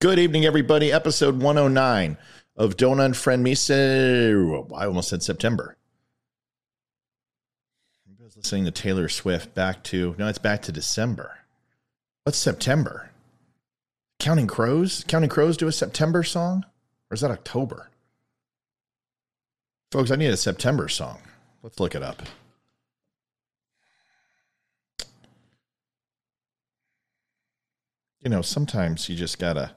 [0.00, 0.90] Good evening, everybody.
[0.90, 2.16] Episode 109
[2.56, 3.54] of Don't Unfriend Me.
[3.54, 5.76] So, I almost said September.
[8.08, 11.40] I was listening to Taylor Swift back to, no, it's back to December.
[12.24, 13.10] What's September?
[14.18, 15.04] Counting Crows?
[15.06, 16.64] Counting Crows do a September song?
[17.10, 17.90] Or is that October?
[19.92, 21.18] Folks, I need a September song.
[21.62, 22.22] Let's look it up.
[28.22, 29.72] You know, sometimes you just gotta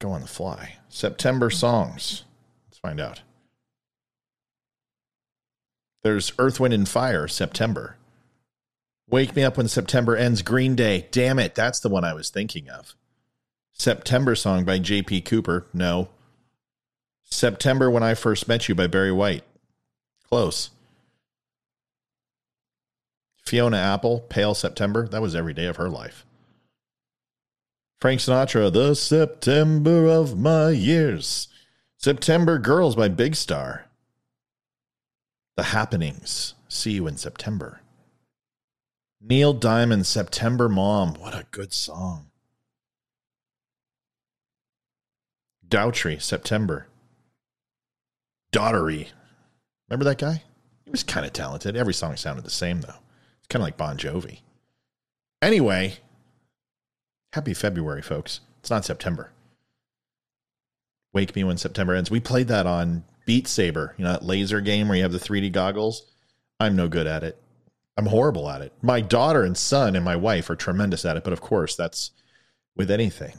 [0.00, 0.78] go on the fly.
[0.88, 2.24] September songs.
[2.66, 3.22] Let's find out.
[6.02, 7.96] There's Earth, Wind, and Fire, September.
[9.08, 11.06] Wake Me Up When September Ends, Green Day.
[11.10, 12.96] Damn it, that's the one I was thinking of.
[13.72, 15.20] September song by J.P.
[15.22, 15.66] Cooper.
[15.72, 16.08] No.
[17.24, 19.44] September When I First Met You by Barry White.
[20.28, 20.70] Close.
[23.44, 25.08] Fiona Apple, Pale September.
[25.08, 26.24] That was every day of her life.
[28.00, 31.48] Frank Sinatra, The September of My Years.
[31.98, 33.86] September Girls by Big Star.
[35.56, 36.54] The Happenings.
[36.66, 37.82] See you in September.
[39.20, 41.16] Neil Diamond, September Morn.
[41.18, 42.30] What a good song.
[45.68, 46.86] Daughtry, September.
[48.50, 49.08] Daughtery.
[49.90, 50.42] Remember that guy?
[50.86, 51.76] He was kind of talented.
[51.76, 52.88] Every song sounded the same, though.
[53.40, 54.40] It's kind of like Bon Jovi.
[55.42, 55.98] Anyway,
[57.32, 58.40] Happy February, folks.
[58.58, 59.30] It's not September.
[61.12, 62.10] Wake Me When September Ends.
[62.10, 65.18] We played that on Beat Saber, you know, that laser game where you have the
[65.18, 66.10] 3D goggles.
[66.58, 67.40] I'm no good at it.
[67.96, 68.72] I'm horrible at it.
[68.82, 72.10] My daughter and son and my wife are tremendous at it, but of course, that's
[72.76, 73.34] with anything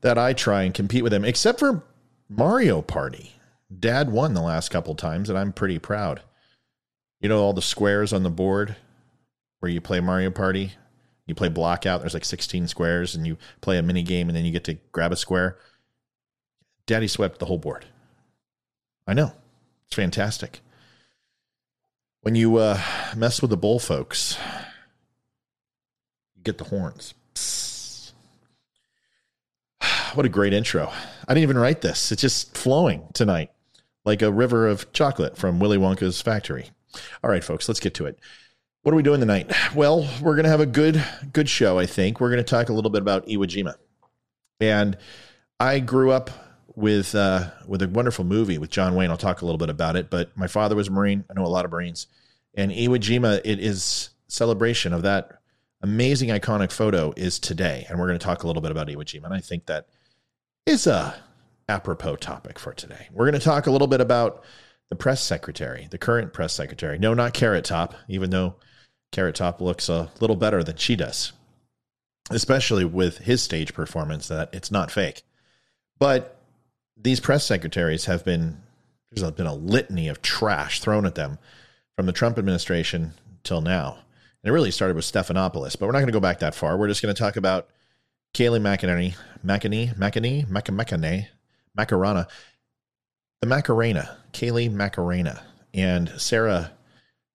[0.00, 1.84] that I try and compete with them, except for
[2.28, 3.34] Mario Party.
[3.78, 6.22] Dad won the last couple times, and I'm pretty proud.
[7.20, 8.76] You know, all the squares on the board
[9.60, 10.72] where you play Mario Party?
[11.30, 12.00] You play block out.
[12.00, 14.74] There's like 16 squares, and you play a mini game, and then you get to
[14.90, 15.58] grab a square.
[16.86, 17.86] Daddy swept the whole board.
[19.06, 19.32] I know.
[19.86, 20.60] It's fantastic.
[22.22, 22.82] When you uh,
[23.16, 24.36] mess with the bull folks,
[26.34, 27.14] you get the horns.
[27.34, 28.12] Psst.
[30.16, 30.92] What a great intro.
[31.28, 32.10] I didn't even write this.
[32.10, 33.52] It's just flowing tonight
[34.04, 36.70] like a river of chocolate from Willy Wonka's factory.
[37.22, 38.18] All right, folks, let's get to it.
[38.82, 39.52] What are we doing tonight?
[39.74, 41.04] Well, we're going to have a good
[41.34, 42.18] good show, I think.
[42.18, 43.74] We're going to talk a little bit about Iwo Jima.
[44.58, 44.96] And
[45.58, 46.30] I grew up
[46.76, 49.10] with uh, with a wonderful movie with John Wayne.
[49.10, 51.26] I'll talk a little bit about it, but my father was a Marine.
[51.28, 52.06] I know a lot of Marines.
[52.54, 55.42] And Iwo Jima, it is celebration of that
[55.82, 57.84] amazing iconic photo is today.
[57.90, 59.26] And we're going to talk a little bit about Iwo Jima.
[59.26, 59.88] And I think that
[60.64, 61.22] is a
[61.68, 63.08] apropos topic for today.
[63.12, 64.42] We're going to talk a little bit about
[64.88, 66.98] the press secretary, the current press secretary.
[66.98, 68.56] No, not Carrot Top, even though
[69.12, 71.32] Carrot Top looks a little better than she does,
[72.30, 75.22] especially with his stage performance that it's not fake.
[75.98, 76.36] But
[76.96, 78.58] these press secretaries have been,
[79.10, 81.38] there's been a litany of trash thrown at them
[81.96, 83.98] from the Trump administration till now.
[84.42, 86.76] And it really started with Stephanopoulos, but we're not going to go back that far.
[86.76, 87.68] We're just going to talk about
[88.32, 91.26] Kayleigh McEnany, McEnany, McEnany, McEnany,
[91.74, 92.28] Macarena,
[93.40, 95.42] the Macarena, Kayleigh Macarena,
[95.74, 96.72] and Sarah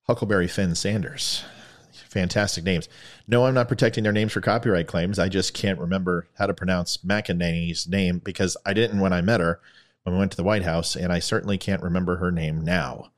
[0.08, 1.44] Huckleberry Finn Sanders
[2.16, 2.88] fantastic names.
[3.28, 5.20] No, I'm not protecting their names for copyright claims.
[5.20, 9.42] I just can't remember how to pronounce McEnany's name because I didn't when I met
[9.42, 9.59] her
[10.03, 13.12] when we went to the White House, and I certainly can't remember her name now.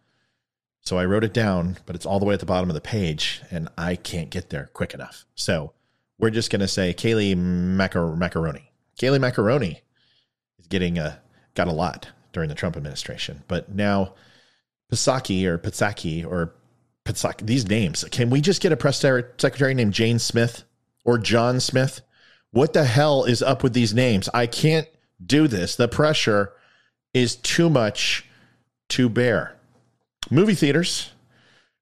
[0.81, 2.81] So I wrote it down, but it's all the way at the bottom of the
[2.81, 5.25] page, and I can't get there quick enough.
[5.35, 5.74] So
[6.18, 8.72] we're just going to say Kayleigh Macar- Macaroni.
[9.00, 9.84] Kayleigh Macaroni
[10.58, 11.22] is getting a,
[11.53, 14.16] got a lot during the Trump administration, but now
[14.91, 16.56] Psaki or Psaki or
[17.07, 18.03] Pitsaki, these names.
[18.12, 20.63] Can we just get a press secretary named Jane Smith
[21.06, 22.01] or John Smith?
[22.51, 24.29] What the hell is up with these names?
[24.34, 24.88] I can't
[25.25, 25.75] do this.
[25.75, 26.53] The pressure
[27.13, 28.25] is too much
[28.90, 29.56] to bear.
[30.29, 31.12] Movie theaters.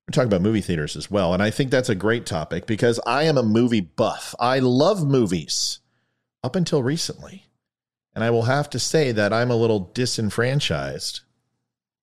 [0.08, 1.34] We're talking about movie theaters as well.
[1.34, 4.35] And I think that's a great topic because I am a movie buff.
[4.40, 5.79] I love movies
[6.44, 7.47] up until recently.
[8.14, 11.22] And I will have to say that I'm a little disenfranchised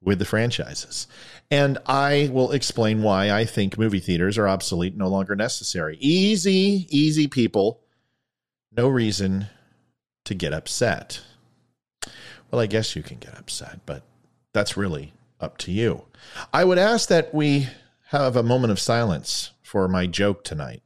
[0.02, 1.06] with the franchises.
[1.52, 5.98] And I will explain why I think movie theaters are obsolete, no longer necessary.
[6.00, 7.82] Easy, easy people.
[8.74, 9.48] No reason
[10.24, 11.20] to get upset.
[12.50, 14.02] Well, I guess you can get upset, but
[14.54, 16.06] that's really up to you.
[16.54, 17.68] I would ask that we
[18.06, 20.82] have a moment of silence for my joke tonight,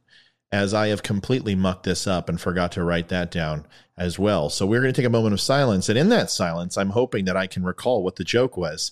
[0.51, 3.65] as I have completely mucked this up and forgot to write that down
[3.97, 4.49] as well.
[4.49, 5.87] So we're going to take a moment of silence.
[5.87, 8.91] And in that silence, I'm hoping that I can recall what the joke was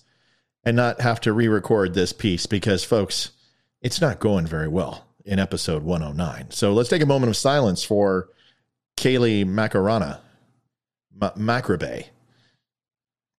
[0.66, 3.30] and not have to re record this piece because, folks,
[3.80, 6.50] it's not going very well in episode 109.
[6.50, 8.28] So let's take a moment of silence for
[8.96, 10.18] Kayleigh Macarana,
[11.14, 12.06] Ma- Macrabe,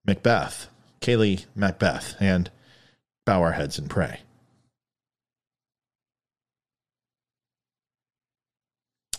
[0.05, 0.67] Macbeth,
[1.01, 2.49] Kayleigh Macbeth, and
[3.25, 4.21] bow our heads and pray.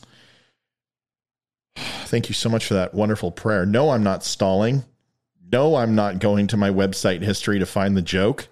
[1.77, 3.67] Thank you so much for that wonderful prayer.
[3.67, 4.85] No, I'm not stalling.
[5.51, 8.49] No, I'm not going to my website history to find the joke.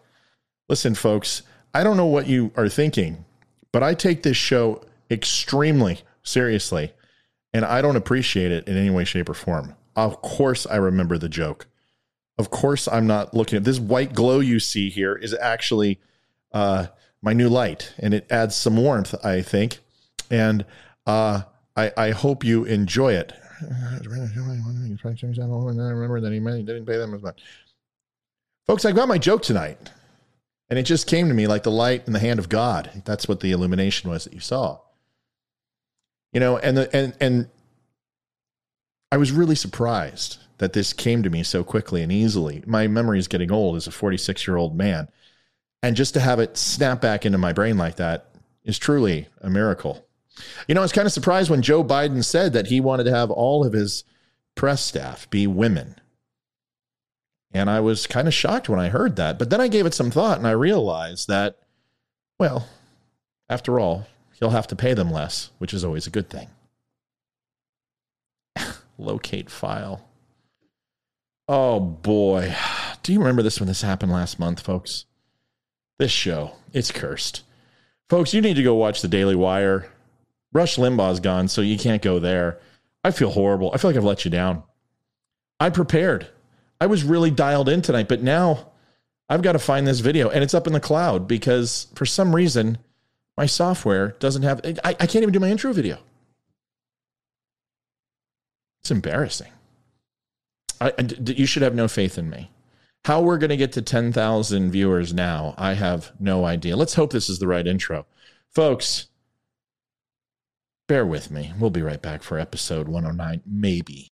[0.68, 1.42] Listen, folks,
[1.74, 3.24] I don't know what you are thinking,
[3.72, 6.92] but I take this show extremely seriously,
[7.52, 9.76] and I don't appreciate it in any way, shape, or form.
[9.94, 11.66] Of course, I remember the joke.
[12.38, 16.00] Of course, I'm not looking at this white glow you see here is actually
[16.52, 16.86] uh,
[17.22, 19.78] my new light, and it adds some warmth, I think.
[20.30, 20.64] And
[21.06, 21.42] uh,
[21.76, 23.32] I, I hope you enjoy it.
[25.80, 27.42] I remember that he didn't pay them as much.
[28.66, 29.78] Folks, I got my joke tonight,
[30.68, 33.02] and it just came to me like the light in the hand of God.
[33.04, 34.80] That's what the illumination was that you saw.
[36.32, 37.48] You know, and the and and
[39.12, 42.62] I was really surprised that this came to me so quickly and easily.
[42.66, 45.08] My memory is getting old as a 46 year old man.
[45.82, 48.30] And just to have it snap back into my brain like that
[48.64, 50.05] is truly a miracle.
[50.66, 53.14] You know, I was kind of surprised when Joe Biden said that he wanted to
[53.14, 54.04] have all of his
[54.54, 55.96] press staff be women.
[57.52, 59.38] And I was kind of shocked when I heard that.
[59.38, 61.58] But then I gave it some thought and I realized that,
[62.38, 62.68] well,
[63.48, 64.06] after all,
[64.38, 66.48] he'll have to pay them less, which is always a good thing.
[68.98, 70.06] Locate file.
[71.48, 72.54] Oh boy.
[73.02, 75.04] Do you remember this when this happened last month, folks?
[75.98, 77.42] This show, it's cursed.
[78.10, 79.90] Folks, you need to go watch The Daily Wire.
[80.56, 82.58] Rush Limbaugh's gone, so you can't go there.
[83.04, 83.70] I feel horrible.
[83.74, 84.62] I feel like I've let you down.
[85.60, 86.28] I prepared.
[86.80, 88.72] I was really dialed in tonight, but now
[89.28, 92.34] I've got to find this video and it's up in the cloud because for some
[92.34, 92.78] reason
[93.36, 95.98] my software doesn't have, I, I can't even do my intro video.
[98.80, 99.52] It's embarrassing.
[100.80, 102.50] I, I, you should have no faith in me.
[103.04, 106.76] How we're going to get to 10,000 viewers now, I have no idea.
[106.76, 108.06] Let's hope this is the right intro.
[108.54, 109.08] Folks,
[110.86, 111.52] bear with me.
[111.58, 114.12] We'll be right back for episode 109, maybe.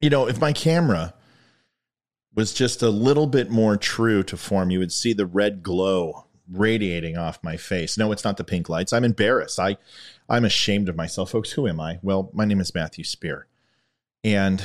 [0.00, 1.14] You know, if my camera
[2.34, 6.26] was just a little bit more true to form, you would see the red glow
[6.50, 7.98] radiating off my face.
[7.98, 8.92] No, it's not the pink lights.
[8.92, 9.58] I'm embarrassed.
[9.58, 9.76] I,
[10.28, 11.52] I'm ashamed of myself, folks.
[11.52, 11.98] Who am I?
[12.02, 13.46] Well, my name is Matthew Spear,
[14.22, 14.64] and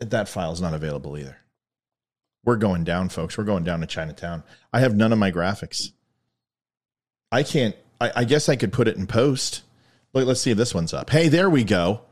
[0.00, 1.38] that file is not available either.
[2.44, 3.36] We're going down, folks.
[3.36, 4.42] We're going down to Chinatown.
[4.72, 5.92] I have none of my graphics.
[7.30, 7.76] I can't.
[8.00, 9.62] I, I guess I could put it in post.
[10.14, 11.10] Look, let's see if this one's up.
[11.10, 12.02] Hey, there we go.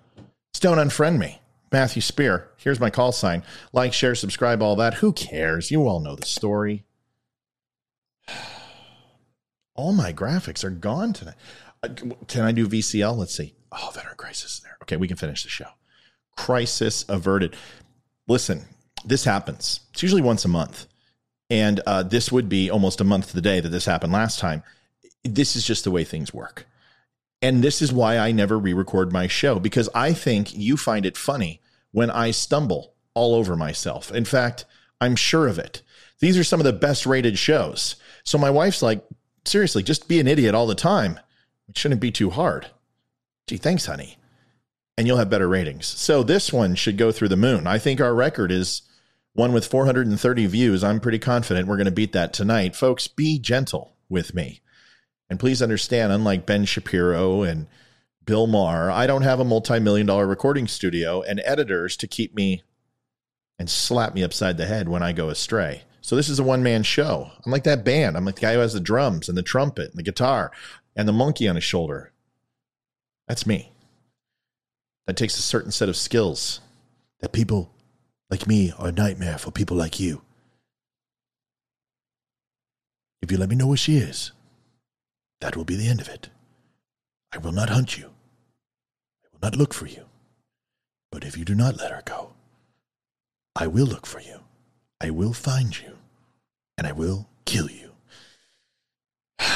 [0.60, 1.40] Don't unfriend me.
[1.72, 2.48] Matthew Spear.
[2.56, 3.42] Here's my call sign.
[3.72, 4.94] Like, share, subscribe, all that.
[4.94, 5.70] Who cares?
[5.70, 6.84] You all know the story.
[9.74, 11.34] All my graphics are gone tonight.
[11.82, 11.88] Uh,
[12.28, 13.14] can I do VCL?
[13.14, 13.54] Let's see.
[13.70, 14.78] Oh, veteran crisis there.
[14.82, 15.66] Okay, we can finish the show.
[16.34, 17.54] Crisis averted.
[18.26, 18.64] Listen,
[19.04, 19.80] this happens.
[19.92, 20.86] It's usually once a month.
[21.50, 24.38] And uh, this would be almost a month to the day that this happened last
[24.38, 24.62] time.
[25.22, 26.66] This is just the way things work.
[27.42, 31.04] And this is why I never re record my show because I think you find
[31.04, 31.60] it funny
[31.92, 34.10] when I stumble all over myself.
[34.12, 34.64] In fact,
[35.00, 35.82] I'm sure of it.
[36.20, 37.96] These are some of the best rated shows.
[38.24, 39.04] So my wife's like,
[39.44, 41.20] seriously, just be an idiot all the time.
[41.68, 42.68] It shouldn't be too hard.
[43.46, 44.16] Gee, thanks, honey.
[44.96, 45.86] And you'll have better ratings.
[45.86, 47.66] So this one should go through the moon.
[47.66, 48.82] I think our record is
[49.34, 50.82] one with 430 views.
[50.82, 52.74] I'm pretty confident we're going to beat that tonight.
[52.74, 54.60] Folks, be gentle with me.
[55.28, 57.66] And please understand, unlike Ben Shapiro and
[58.24, 62.34] Bill Maher, I don't have a multi million dollar recording studio and editors to keep
[62.34, 62.62] me
[63.58, 65.82] and slap me upside the head when I go astray.
[66.00, 67.30] So this is a one man show.
[67.44, 68.16] I'm like that band.
[68.16, 70.52] I'm like the guy who has the drums and the trumpet and the guitar
[70.94, 72.12] and the monkey on his shoulder.
[73.26, 73.72] That's me.
[75.06, 76.60] That takes a certain set of skills
[77.20, 77.72] that people
[78.30, 80.22] like me are a nightmare for people like you.
[83.22, 84.32] If you let me know where she is,
[85.40, 86.28] that will be the end of it.
[87.32, 88.06] I will not hunt you.
[89.24, 90.06] I will not look for you.
[91.10, 92.32] But if you do not let her go,
[93.54, 94.40] I will look for you.
[95.00, 95.98] I will find you.
[96.78, 97.92] And I will kill you.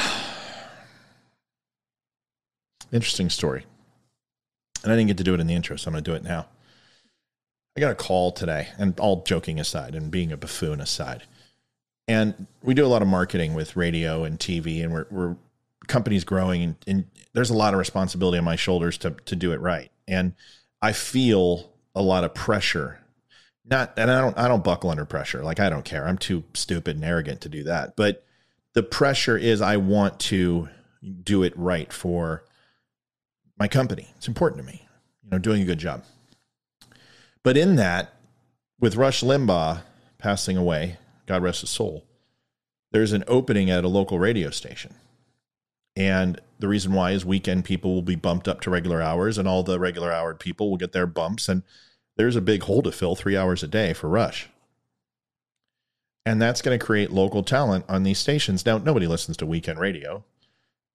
[2.91, 3.65] Interesting story.
[4.83, 6.15] And I didn't get to do it in the intro, so I'm going to do
[6.15, 6.47] it now.
[7.77, 11.23] I got a call today, and all joking aside and being a buffoon aside,
[12.07, 15.35] and we do a lot of marketing with radio and TV, and we're, we're
[15.87, 19.51] companies growing, and, and there's a lot of responsibility on my shoulders to to do
[19.51, 20.33] it right, and
[20.81, 22.99] I feel a lot of pressure.
[23.63, 25.43] Not, and I don't, I don't buckle under pressure.
[25.43, 26.07] Like I don't care.
[26.07, 27.95] I'm too stupid and arrogant to do that.
[27.95, 28.25] But
[28.73, 30.67] the pressure is, I want to
[31.23, 32.43] do it right for
[33.57, 34.07] my company.
[34.17, 34.87] It's important to me.
[35.23, 36.03] You know, doing a good job.
[37.43, 38.13] But in that,
[38.79, 39.81] with Rush Limbaugh
[40.17, 40.97] passing away,
[41.27, 42.05] God rest his soul,
[42.91, 44.95] there's an opening at a local radio station.
[45.95, 49.47] And the reason why is weekend people will be bumped up to regular hours, and
[49.47, 51.49] all the regular hour people will get their bumps.
[51.49, 51.63] And
[52.17, 54.49] there's a big hole to fill three hours a day for Rush.
[56.25, 58.65] And that's going to create local talent on these stations.
[58.65, 60.23] Now, nobody listens to weekend radio,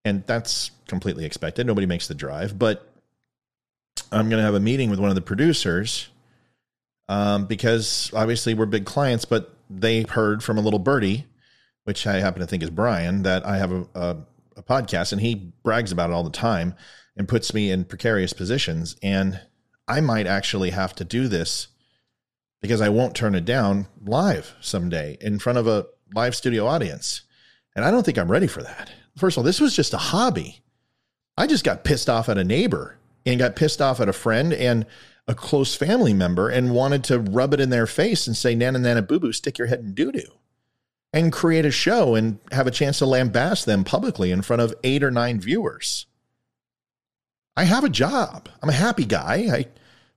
[0.04, 1.66] and that's completely expected.
[1.66, 2.58] Nobody makes the drive.
[2.58, 2.88] But
[4.12, 6.08] I'm going to have a meeting with one of the producers
[7.08, 11.26] um, because obviously we're big clients, but they heard from a little birdie,
[11.84, 14.16] which I happen to think is Brian, that I have a, a,
[14.56, 16.74] a podcast and he brags about it all the time
[17.16, 18.96] and puts me in precarious positions.
[19.02, 19.40] And
[19.88, 21.68] I might actually have to do this
[22.60, 27.22] because I won't turn it down live someday in front of a live studio audience.
[27.74, 28.90] And I don't think I'm ready for that.
[29.16, 30.62] First of all, this was just a hobby.
[31.36, 34.52] I just got pissed off at a neighbor and got pissed off at a friend
[34.52, 34.86] and
[35.28, 38.78] a close family member and wanted to rub it in their face and say, Nana,
[38.78, 40.38] Nana, boo boo, stick your head in doo doo.
[41.12, 44.74] And create a show and have a chance to lambast them publicly in front of
[44.84, 46.06] eight or nine viewers.
[47.56, 48.50] I have a job.
[48.62, 49.48] I'm a happy guy.
[49.50, 49.68] I've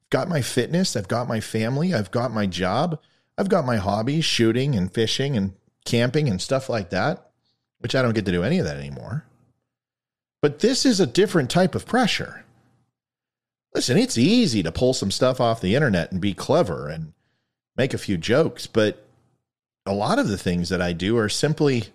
[0.09, 0.95] got my fitness.
[0.95, 1.93] I've got my family.
[1.93, 2.99] I've got my job.
[3.37, 5.53] I've got my hobbies, shooting and fishing and
[5.85, 7.31] camping and stuff like that,
[7.79, 9.25] which I don't get to do any of that anymore.
[10.41, 12.43] But this is a different type of pressure.
[13.73, 17.13] Listen, it's easy to pull some stuff off the internet and be clever and
[17.77, 19.05] make a few jokes, but
[19.89, 21.85] a lot of the things that I do are simply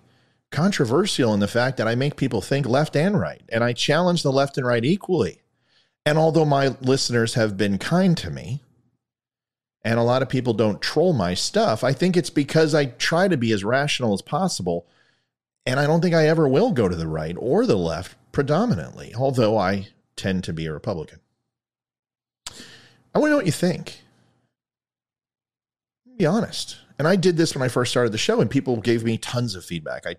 [0.51, 4.23] controversial in the fact that I make people think left and right, and I challenge
[4.23, 5.43] the left and right equally.
[6.05, 8.63] And although my listeners have been kind to me,
[9.85, 13.29] and a lot of people don't troll my stuff, I think it's because I try
[13.29, 14.87] to be as rational as possible.
[15.65, 19.15] And I don't think I ever will go to the right or the left predominantly,
[19.15, 21.21] although I tend to be a Republican.
[23.15, 24.03] I want to know what you think.
[26.17, 26.79] Be honest.
[26.99, 29.55] And I did this when I first started the show, and people gave me tons
[29.55, 30.07] of feedback.
[30.07, 30.17] I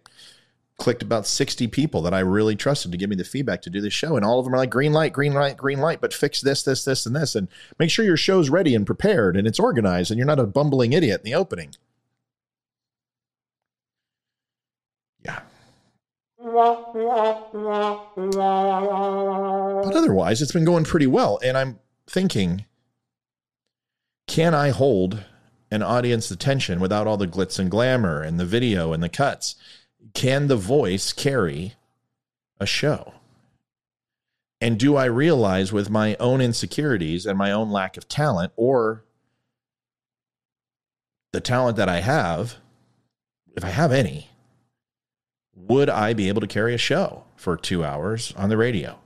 [0.78, 3.80] clicked about 60 people that I really trusted to give me the feedback to do
[3.80, 4.18] this show.
[4.18, 6.64] And all of them are like, green light, green light, green light, but fix this,
[6.64, 7.36] this, this, and this.
[7.36, 7.48] And
[7.80, 10.94] make sure your show's ready and prepared and it's organized and you're not a bumbling
[10.94, 11.74] idiot in the opening.
[15.24, 15.40] Yeah.
[16.38, 16.92] But
[19.96, 21.40] otherwise, it's been going pretty well.
[21.42, 22.66] And I'm thinking,
[24.28, 25.24] can I hold
[25.76, 29.56] an audience attention without all the glitz and glamour and the video and the cuts?
[30.14, 31.76] Can the voice carry
[32.60, 33.14] a show?
[34.62, 39.04] And do I realize with my own insecurities and my own lack of talent or
[41.34, 42.56] the talent that I have,
[43.56, 44.30] if I have any,
[45.54, 49.00] would I be able to carry a show for two hours on the radio?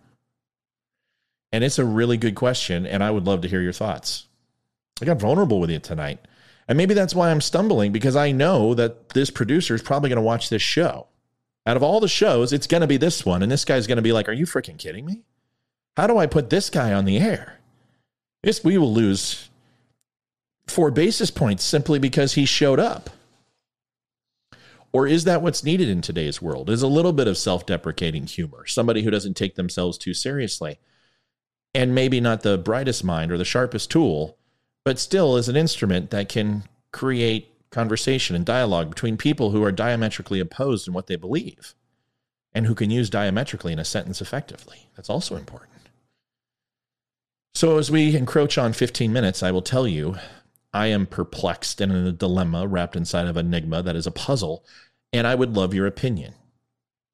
[1.51, 4.27] And it's a really good question, and I would love to hear your thoughts.
[5.01, 6.19] I got vulnerable with you tonight.
[6.69, 10.17] And maybe that's why I'm stumbling because I know that this producer is probably going
[10.17, 11.07] to watch this show.
[11.65, 13.41] Out of all the shows, it's going to be this one.
[13.41, 15.23] And this guy's going to be like, Are you freaking kidding me?
[15.97, 17.59] How do I put this guy on the air?
[18.43, 19.49] Yes, we will lose
[20.67, 23.09] four basis points simply because he showed up.
[24.91, 26.69] Or is that what's needed in today's world?
[26.69, 30.79] Is a little bit of self deprecating humor, somebody who doesn't take themselves too seriously,
[31.73, 34.38] and maybe not the brightest mind or the sharpest tool,
[34.89, 39.71] but still is an instrument that can create conversation and dialogue between people who are
[39.71, 41.75] diametrically opposed in what they believe
[42.55, 44.87] and who can use diametrically in a sentence effectively.
[44.95, 45.91] That's also important.
[47.53, 50.15] So, as we encroach on 15 minutes, I will tell you
[50.73, 54.11] I am perplexed and in a dilemma wrapped inside of an enigma that is a
[54.11, 54.65] puzzle,
[55.13, 56.33] and I would love your opinion.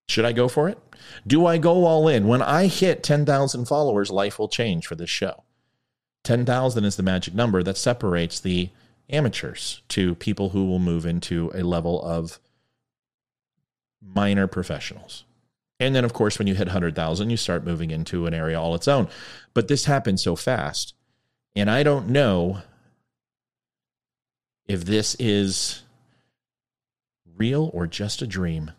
[0.07, 0.77] Should I go for it?
[1.27, 2.25] Do I go all in?
[2.25, 5.43] When I hit 10,000 followers, life will change for this show.
[6.25, 8.69] 10,000 is the magic number that separates the
[9.09, 12.39] amateurs to people who will move into a level of
[14.01, 15.23] minor professionals.
[15.79, 18.75] And then, of course, when you hit 100,000, you start moving into an area all
[18.75, 19.07] its own.
[19.53, 20.93] But this happened so fast.
[21.55, 22.61] And I don't know
[24.67, 25.83] if this is
[27.37, 28.71] real or just a dream.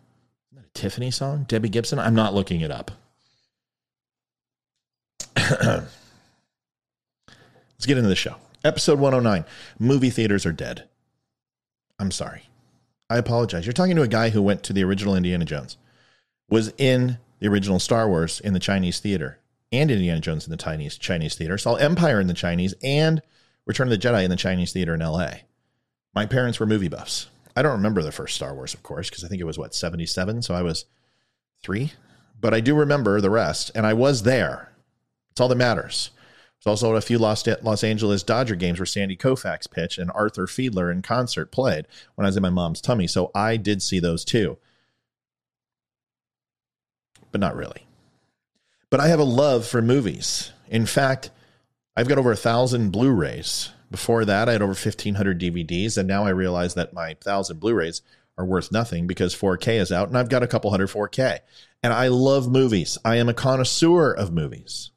[0.57, 1.45] A Tiffany song?
[1.47, 1.99] Debbie Gibson?
[1.99, 2.91] I'm not looking it up.
[7.77, 8.35] Let's get into the show.
[8.63, 9.45] Episode 109
[9.77, 10.87] Movie theaters are dead.
[11.99, 12.43] I'm sorry.
[13.09, 13.65] I apologize.
[13.65, 15.77] You're talking to a guy who went to the original Indiana Jones,
[16.49, 19.39] was in the original Star Wars in the Chinese theater,
[19.71, 23.21] and Indiana Jones in the Chinese Chinese theater, saw Empire in the Chinese, and
[23.67, 25.31] Return of the Jedi in the Chinese theater in LA.
[26.15, 27.27] My parents were movie buffs.
[27.55, 29.75] I don't remember the first Star Wars, of course, because I think it was what,
[29.75, 30.41] 77?
[30.41, 30.85] So I was
[31.61, 31.93] three.
[32.39, 34.71] But I do remember the rest, and I was there.
[35.31, 36.09] It's all that matters.
[36.63, 40.47] There's also a few Los, Los Angeles Dodger games where Sandy Koufax pitched and Arthur
[40.47, 43.07] Fiedler in concert played when I was in my mom's tummy.
[43.07, 44.57] So I did see those too.
[47.31, 47.85] But not really.
[48.89, 50.51] But I have a love for movies.
[50.67, 51.29] In fact,
[51.95, 53.69] I've got over a thousand Blu rays.
[53.91, 55.97] Before that, I had over 1,500 DVDs.
[55.97, 58.01] And now I realize that my thousand Blu rays
[58.37, 61.39] are worth nothing because 4K is out and I've got a couple hundred 4K.
[61.83, 62.97] And I love movies.
[63.03, 64.91] I am a connoisseur of movies.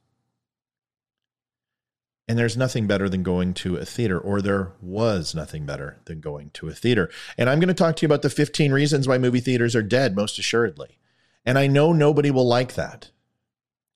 [2.30, 6.20] And there's nothing better than going to a theater, or there was nothing better than
[6.20, 7.10] going to a theater.
[7.36, 9.82] And I'm going to talk to you about the 15 reasons why movie theaters are
[9.82, 11.00] dead, most assuredly.
[11.44, 13.10] And I know nobody will like that.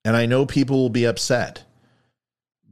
[0.04, 1.62] And I know people will be upset.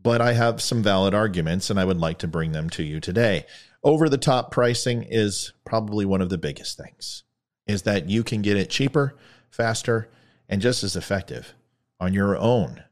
[0.03, 2.99] But I have some valid arguments, and I would like to bring them to you
[2.99, 3.47] today.
[3.85, 7.23] Over the top pricing is probably one of the biggest things,
[7.69, 9.15] is that you can get it cheaper,
[9.49, 10.09] faster,
[10.49, 11.55] and just as effective
[12.01, 12.83] on your own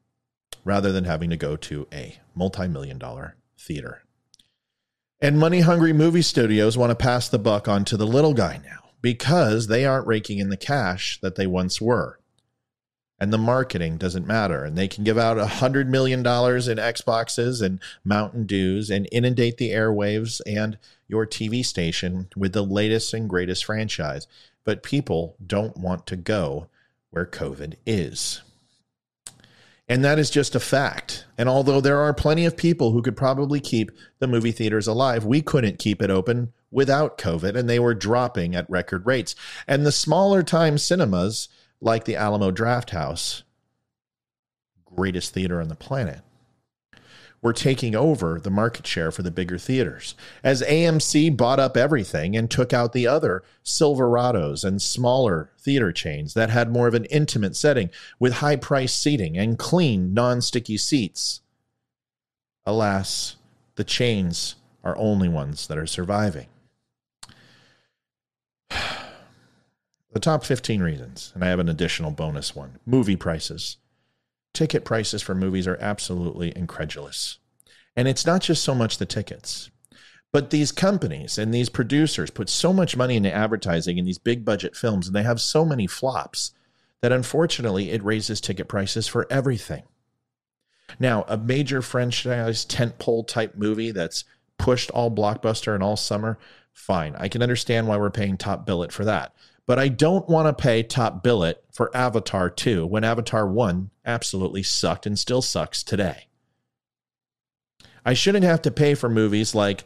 [0.64, 4.02] rather than having to go to a multi million dollar theater.
[5.20, 8.60] And money hungry movie studios want to pass the buck on to the little guy
[8.64, 12.18] now because they aren't raking in the cash that they once were.
[13.18, 14.64] And the marketing doesn't matter.
[14.64, 19.58] And they can give out a $100 million in Xboxes and Mountain Dews and inundate
[19.58, 24.26] the airwaves and your TV station with the latest and greatest franchise.
[24.64, 26.68] But people don't want to go
[27.10, 28.40] where COVID is.
[29.90, 31.26] And that is just a fact.
[31.36, 35.24] And although there are plenty of people who could probably keep the movie theaters alive,
[35.24, 39.34] we couldn't keep it open without COVID, and they were dropping at record rates.
[39.66, 41.48] And the smaller time cinemas,
[41.80, 43.42] like the Alamo Drafthouse,
[44.84, 46.20] greatest theater on the planet,
[47.42, 50.14] were taking over the market share for the bigger theaters.
[50.44, 56.34] As AMC bought up everything and took out the other Silverados and smaller theater chains
[56.34, 60.76] that had more of an intimate setting with high price seating and clean, non sticky
[60.76, 61.40] seats.
[62.66, 63.36] Alas,
[63.76, 66.46] the chains are only ones that are surviving.
[70.12, 73.76] The top 15 reasons, and I have an additional bonus one movie prices
[74.52, 77.38] ticket prices for movies are absolutely incredulous.
[77.96, 79.70] And it's not just so much the tickets,
[80.32, 84.44] but these companies and these producers put so much money into advertising in these big
[84.44, 86.52] budget films, and they have so many flops
[87.02, 89.84] that unfortunately it raises ticket prices for everything.
[90.98, 94.24] Now, a major franchise tentpole type movie that's
[94.58, 96.38] pushed all blockbuster and all summer,
[96.72, 97.14] fine.
[97.16, 99.34] I can understand why we're paying top billet for that.
[99.70, 104.64] But I don't want to pay top billet for Avatar 2 when Avatar 1 absolutely
[104.64, 106.26] sucked and still sucks today.
[108.04, 109.84] I shouldn't have to pay for movies like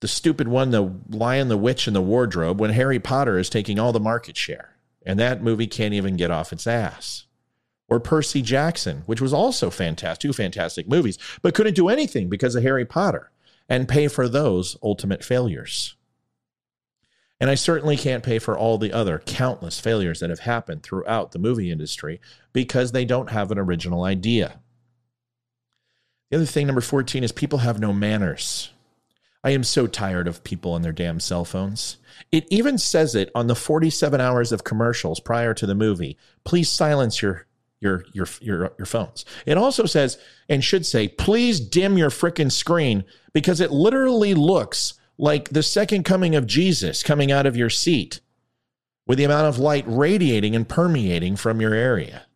[0.00, 3.78] the stupid one, The Lion, the Witch, and the Wardrobe, when Harry Potter is taking
[3.78, 4.74] all the market share.
[5.04, 7.26] And that movie can't even get off its ass.
[7.88, 12.54] Or Percy Jackson, which was also fantastic, two fantastic movies, but couldn't do anything because
[12.54, 13.30] of Harry Potter
[13.68, 15.94] and pay for those ultimate failures.
[17.38, 21.32] And I certainly can't pay for all the other countless failures that have happened throughout
[21.32, 22.20] the movie industry
[22.52, 24.60] because they don't have an original idea.
[26.30, 28.70] The other thing, number 14, is people have no manners.
[29.44, 31.98] I am so tired of people and their damn cell phones.
[32.32, 36.16] It even says it on the 47 hours of commercials prior to the movie.
[36.44, 37.46] Please silence your
[37.78, 39.24] your your your, your phones.
[39.44, 40.18] It also says
[40.48, 46.04] and should say, please dim your frickin' screen because it literally looks like the second
[46.04, 48.20] coming of Jesus coming out of your seat
[49.06, 52.26] with the amount of light radiating and permeating from your area.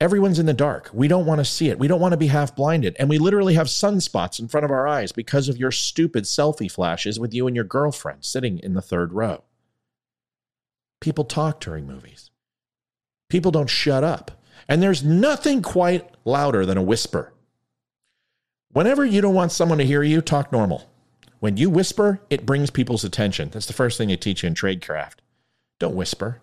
[0.00, 0.90] Everyone's in the dark.
[0.92, 1.78] We don't want to see it.
[1.78, 2.94] We don't want to be half blinded.
[3.00, 6.70] And we literally have sunspots in front of our eyes because of your stupid selfie
[6.70, 9.42] flashes with you and your girlfriend sitting in the third row.
[11.00, 12.30] People talk during movies.
[13.28, 14.30] People don't shut up.
[14.68, 17.32] And there's nothing quite louder than a whisper.
[18.70, 20.88] Whenever you don't want someone to hear you, talk normal.
[21.40, 23.50] When you whisper, it brings people's attention.
[23.50, 25.16] That's the first thing they teach you in tradecraft.
[25.78, 26.40] Don't whisper.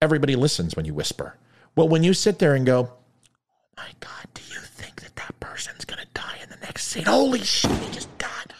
[0.00, 1.36] Everybody listens when you whisper.
[1.74, 3.38] Well, when you sit there and go, oh
[3.76, 7.04] my God, do you think that that person's going to die in the next scene?
[7.04, 8.54] Holy shit, he just died.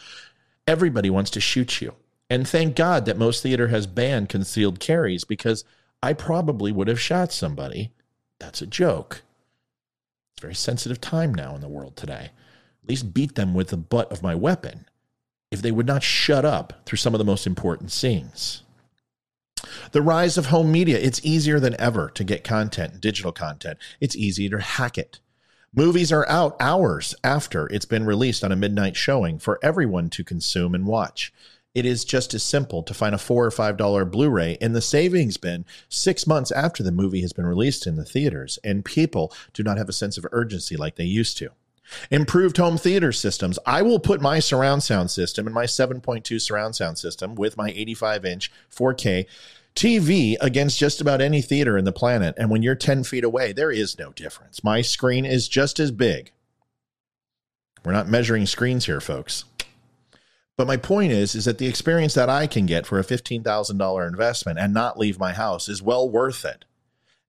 [0.67, 1.93] Everybody wants to shoot you.
[2.29, 5.63] And thank God that most theater has banned concealed carries because
[6.01, 7.91] I probably would have shot somebody.
[8.39, 9.21] That's a joke.
[10.31, 12.31] It's a very sensitive time now in the world today.
[12.83, 14.85] at least beat them with the butt of my weapon
[15.53, 18.63] if they would not shut up through some of the most important scenes.
[19.91, 20.97] The rise of home media.
[20.97, 23.77] It's easier than ever to get content, digital content.
[24.01, 25.19] It's easy to hack it.
[25.73, 30.23] Movies are out hours after it's been released on a midnight showing for everyone to
[30.23, 31.31] consume and watch.
[31.73, 34.81] It is just as simple to find a four or five dollar Blu-ray in the
[34.81, 39.33] savings bin six months after the movie has been released in the theaters, and people
[39.53, 41.49] do not have a sense of urgency like they used to.
[42.09, 43.59] Improved home theater systems.
[43.65, 47.69] I will put my surround sound system and my 7.2 surround sound system with my
[47.69, 49.25] 85 inch 4K
[49.75, 52.35] TV against just about any theater in the planet.
[52.37, 54.63] And when you're 10 feet away, there is no difference.
[54.63, 56.31] My screen is just as big.
[57.83, 59.45] We're not measuring screens here, folks.
[60.55, 64.07] But my point is, is that the experience that I can get for a $15,000
[64.07, 66.65] investment and not leave my house is well worth it.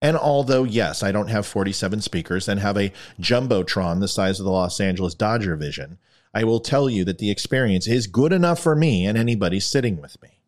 [0.04, 4.44] And although, yes, I don't have 47 speakers and have a Jumbotron the size of
[4.44, 5.96] the Los Angeles Dodger Vision,
[6.34, 9.98] I will tell you that the experience is good enough for me and anybody sitting
[10.02, 10.40] with me.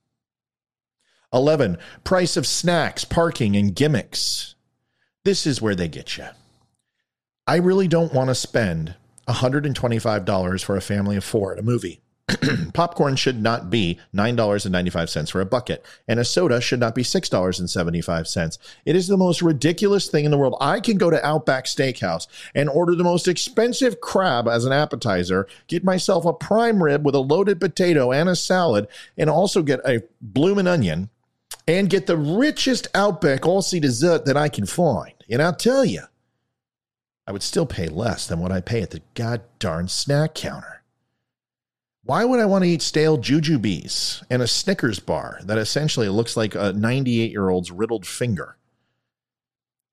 [1.32, 1.78] 11.
[2.04, 4.56] Price of snacks, parking, and gimmicks.
[5.24, 6.26] This is where they get you.
[7.46, 8.94] I really don't want to spend
[9.26, 12.02] $125 for a family of four at a movie.
[12.74, 18.58] popcorn should not be $9.95 for a bucket, and a soda should not be $6.75.
[18.84, 20.56] It is the most ridiculous thing in the world.
[20.60, 25.46] I can go to Outback Steakhouse and order the most expensive crab as an appetizer,
[25.68, 29.80] get myself a prime rib with a loaded potato and a salad, and also get
[29.86, 31.10] a bloomin' onion,
[31.68, 35.12] and get the richest Outback Aussie dessert that I can find.
[35.30, 36.02] And I'll tell you,
[37.26, 40.75] I would still pay less than what I pay at the god darn snack counter.
[42.06, 46.36] Why would I want to eat stale jujubes and a Snickers bar that essentially looks
[46.36, 48.56] like a 98 year old's riddled finger?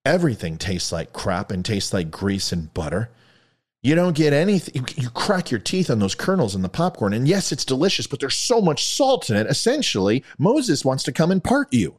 [0.06, 3.10] Everything tastes like crap and tastes like grease and butter.
[3.82, 4.86] You don't get anything.
[4.95, 7.13] You, crack your teeth on those kernels in the popcorn.
[7.13, 9.47] And yes, it's delicious, but there's so much salt in it.
[9.47, 11.97] Essentially, Moses wants to come and part you.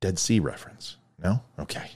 [0.00, 0.96] Dead Sea reference.
[1.22, 1.42] No?
[1.58, 1.90] Okay.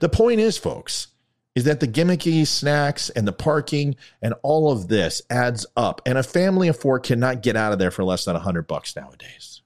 [0.00, 1.08] The point is, folks,
[1.54, 6.02] is that the gimmicky snacks and the parking and all of this adds up.
[6.04, 8.96] And a family of four cannot get out of there for less than 100 bucks
[8.96, 9.62] nowadays.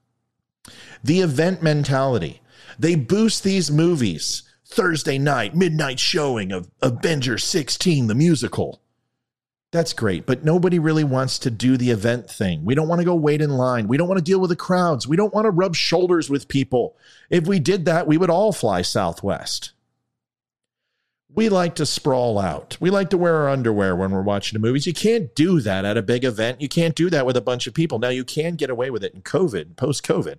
[1.03, 2.41] The event mentality.
[2.77, 4.43] They boost these movies.
[4.65, 8.79] Thursday night, midnight showing of Avengers 16, the musical.
[9.71, 12.63] That's great, but nobody really wants to do the event thing.
[12.63, 13.87] We don't want to go wait in line.
[13.87, 15.07] We don't want to deal with the crowds.
[15.07, 16.95] We don't want to rub shoulders with people.
[17.31, 19.71] If we did that, we would all fly Southwest
[21.33, 22.77] we like to sprawl out.
[22.79, 24.87] We like to wear our underwear when we're watching the movies.
[24.87, 26.59] You can't do that at a big event.
[26.59, 27.99] You can't do that with a bunch of people.
[27.99, 30.37] Now you can get away with it in COVID, post COVID,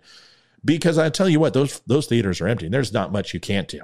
[0.64, 2.68] because I tell you what, those those theaters are empty.
[2.68, 3.80] There's not much you can't do.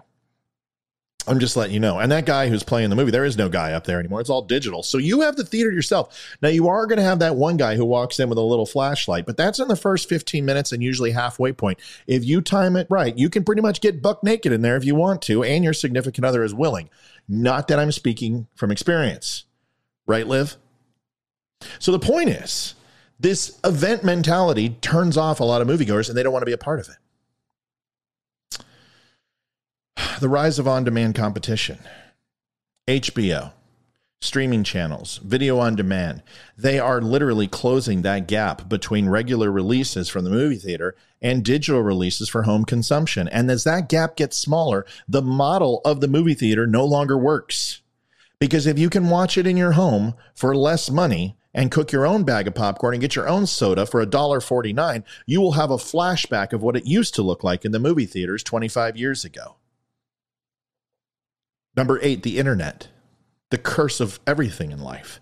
[1.29, 1.99] I'm just letting you know.
[1.99, 4.21] And that guy who's playing the movie, there is no guy up there anymore.
[4.21, 4.83] It's all digital.
[4.83, 6.37] So you have the theater yourself.
[6.41, 8.67] Now you are going to have that one guy who walks in with a little
[8.67, 11.79] flashlight, but that's in the first 15 minutes and usually halfway point.
[12.07, 14.85] If you time it right, you can pretty much get buck naked in there if
[14.85, 16.91] you want to, and your significant other is willing.
[17.29, 19.45] Not that I'm speaking from experience.
[20.07, 20.57] Right, Liv?
[21.81, 22.75] So the point is,
[23.19, 26.53] this event mentality turns off a lot of moviegoers and they don't want to be
[26.53, 26.97] a part of it
[30.21, 31.79] the rise of on demand competition,
[32.89, 33.53] HBO,
[34.21, 36.23] streaming channels, video on demand,
[36.57, 41.83] they are literally closing that gap between regular releases from the movie theater and digital
[41.83, 43.29] releases for home consumption.
[43.29, 47.81] And as that gap gets smaller, the model of the movie theater no longer works.
[48.39, 52.07] Because if you can watch it in your home for less money, and cook your
[52.07, 55.79] own bag of popcorn and get your own soda for $1.49, you will have a
[55.79, 59.57] flashback of what it used to look like in the movie theaters 25 years ago.
[61.77, 62.89] Number eight, the internet,
[63.51, 65.21] the curse of everything in life.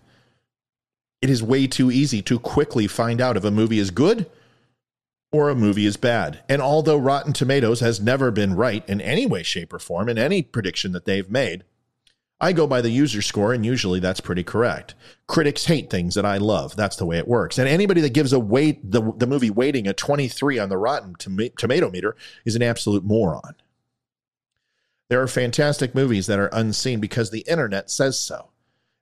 [1.21, 4.31] It is way too easy to quickly find out if a movie is good
[5.33, 6.45] or a movie is bad.
[6.49, 10.19] And although Rotten Tomatoes has never been right in any way, shape, or form in
[10.19, 11.65] any prediction that they've made,
[12.41, 14.95] I go by the user score, and usually that's pretty correct.
[15.27, 16.77] Critics hate things that I love.
[16.77, 17.59] That's the way it works.
[17.59, 21.15] And anybody that gives a weight the, the movie weighting a 23 on the Rotten
[21.17, 23.55] Tomato meter is an absolute moron.
[25.09, 28.49] There are fantastic movies that are unseen because the internet says so,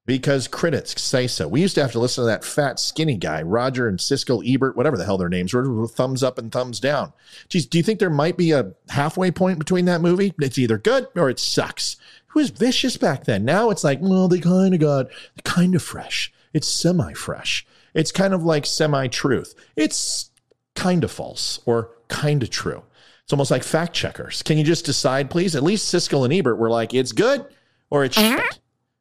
[0.04, 1.46] because critics say so.
[1.46, 4.76] We used to have to listen to that fat, skinny guy, Roger and Siskel Ebert,
[4.76, 7.12] whatever the hell their names were, thumbs up and thumbs down.
[7.48, 10.34] Geez, do you think there might be a halfway point between that movie?
[10.40, 11.96] It's either good or it sucks.
[12.28, 13.44] It was vicious back then.
[13.44, 15.06] Now it's like, well, they kind of got
[15.44, 16.32] kind of fresh.
[16.52, 17.64] It's semi fresh.
[17.94, 19.54] It's kind of like semi truth.
[19.76, 20.30] It's
[20.74, 22.82] kind of false or kind of true.
[23.24, 24.42] It's almost like fact checkers.
[24.42, 25.54] Can you just decide, please?
[25.54, 27.46] At least Siskel and Ebert were like, it's good
[27.90, 28.40] or it's uh-huh.
[28.40, 28.58] shit.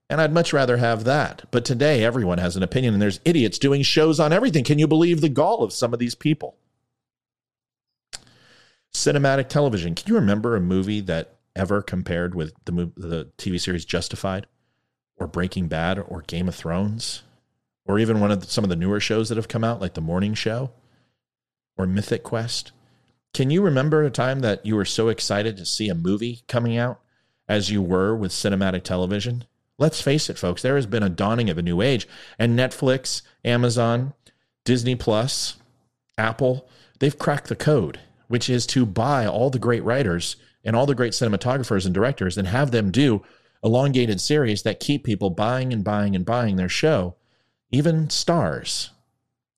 [0.10, 1.44] And I'd much rather have that.
[1.52, 4.66] But today, everyone has an opinion, and there's idiots doing shows on everything.
[4.66, 6.58] Can you believe the gall of some of these people?
[8.94, 9.96] Cinematic television.
[9.96, 14.48] Can you remember a movie that ever compared with the, movie, the TV series Justified
[15.16, 17.24] or Breaking Bad or Game of Thrones?
[17.86, 19.94] Or even one of the, some of the newer shows that have come out, like
[19.94, 20.72] The Morning Show
[21.78, 22.74] or Mythic Quest?
[23.34, 26.78] Can you remember a time that you were so excited to see a movie coming
[26.78, 27.00] out
[27.48, 29.46] as you were with cinematic television?
[29.78, 33.22] Let's face it, folks, there has been a dawning of a new age, and Netflix,
[33.46, 34.14] Amazon,
[34.66, 35.58] Disney Plus,
[36.18, 36.68] Apple,
[37.00, 40.94] they've cracked the code, which is to buy all the great writers and all the
[40.94, 43.24] great cinematographers and directors and have them do
[43.64, 47.16] elongated series that keep people buying and buying and buying their show,
[47.72, 48.92] even stars.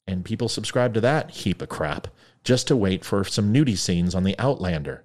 [0.05, 2.07] And people subscribe to that heap of crap
[2.43, 5.03] just to wait for some nudie scenes on the Outlander.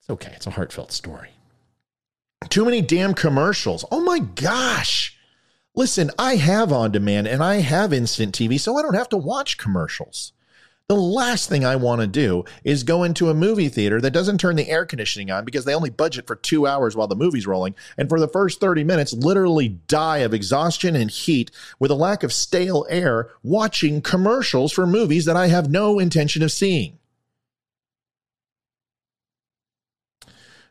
[0.00, 1.30] It's okay, it's a heartfelt story.
[2.48, 3.84] Too many damn commercials.
[3.90, 5.16] Oh my gosh.
[5.74, 9.16] Listen, I have on demand and I have instant TV, so I don't have to
[9.16, 10.32] watch commercials.
[10.86, 14.36] The last thing I want to do is go into a movie theater that doesn't
[14.36, 17.46] turn the air conditioning on because they only budget for two hours while the movie's
[17.46, 21.94] rolling, and for the first 30 minutes, literally die of exhaustion and heat with a
[21.94, 26.98] lack of stale air watching commercials for movies that I have no intention of seeing.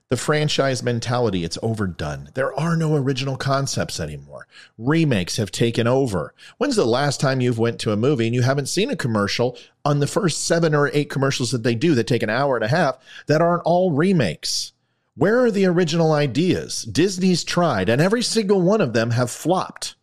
[0.10, 2.30] The franchise mentality, it's overdone.
[2.36, 4.48] There are no original concepts anymore.
[4.78, 6.36] Remakes have taken over.
[6.58, 9.58] When's the last time you've went to a movie and you haven't seen a commercial
[9.84, 12.64] on the first 7 or 8 commercials that they do that take an hour and
[12.64, 14.74] a half that aren't all remakes?
[15.16, 16.84] Where are the original ideas?
[16.84, 19.96] Disney's tried and every single one of them have flopped.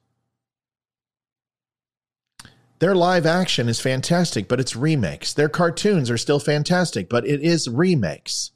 [2.81, 5.35] Their live action is fantastic, but it's remakes.
[5.35, 8.53] Their cartoons are still fantastic, but it is remakes.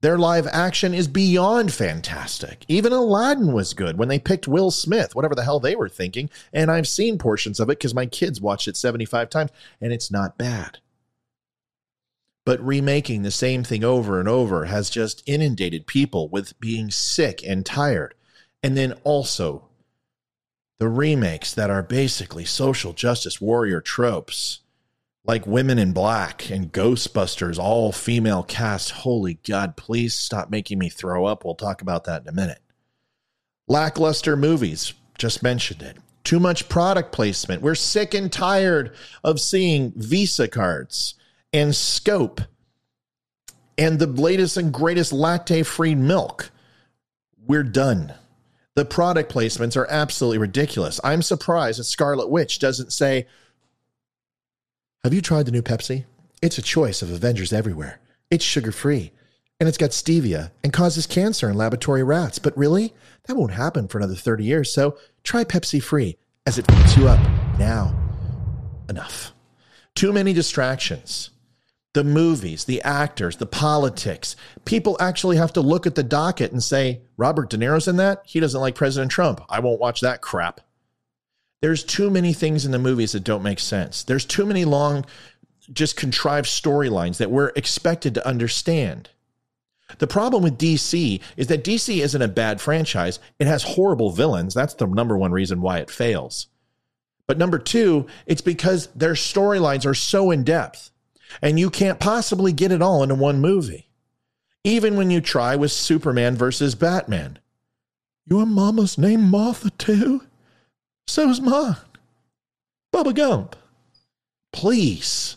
[0.00, 2.64] Their live action is beyond fantastic.
[2.68, 6.30] Even Aladdin was good when they picked Will Smith, whatever the hell they were thinking.
[6.52, 10.10] And I've seen portions of it because my kids watched it 75 times, and it's
[10.10, 10.78] not bad.
[12.44, 17.42] But remaking the same thing over and over has just inundated people with being sick
[17.44, 18.14] and tired.
[18.62, 19.64] And then also
[20.78, 24.60] the remakes that are basically social justice warrior tropes
[25.28, 28.90] like Women in Black and Ghostbusters, all female cast.
[28.90, 31.44] Holy God, please stop making me throw up.
[31.44, 32.60] We'll talk about that in a minute.
[33.68, 35.98] Lackluster movies, just mentioned it.
[36.24, 37.60] Too much product placement.
[37.60, 41.14] We're sick and tired of seeing Visa cards
[41.52, 42.40] and Scope
[43.76, 46.50] and the latest and greatest lactate free milk.
[47.46, 48.14] We're done.
[48.76, 51.00] The product placements are absolutely ridiculous.
[51.04, 53.26] I'm surprised that Scarlet Witch doesn't say,
[55.04, 56.04] have you tried the new Pepsi?
[56.42, 58.00] It's a choice of Avengers everywhere.
[58.30, 59.12] It's sugar free,
[59.60, 62.40] and it's got stevia and causes cancer in laboratory rats.
[62.40, 62.94] But really,
[63.26, 67.06] that won't happen for another 30 years, so try Pepsi free as it picks you
[67.06, 67.20] up
[67.58, 67.96] now.
[68.88, 69.32] Enough.
[69.94, 71.30] Too many distractions.
[71.94, 74.34] The movies, the actors, the politics.
[74.64, 78.22] People actually have to look at the docket and say, Robert De Niro's in that?
[78.24, 79.42] He doesn't like President Trump.
[79.48, 80.60] I won't watch that crap.
[81.60, 84.04] There's too many things in the movies that don't make sense.
[84.04, 85.04] There's too many long,
[85.72, 89.10] just contrived storylines that we're expected to understand.
[89.98, 93.18] The problem with DC is that DC isn't a bad franchise.
[93.38, 94.54] It has horrible villains.
[94.54, 96.48] That's the number one reason why it fails.
[97.26, 100.90] But number two, it's because their storylines are so in depth
[101.42, 103.88] and you can't possibly get it all into one movie.
[104.64, 107.38] Even when you try with Superman versus Batman.
[108.26, 110.22] Your mama's name Martha too?
[111.08, 111.76] So's mine.
[112.92, 113.56] Bubba Gump.
[114.52, 115.36] Please.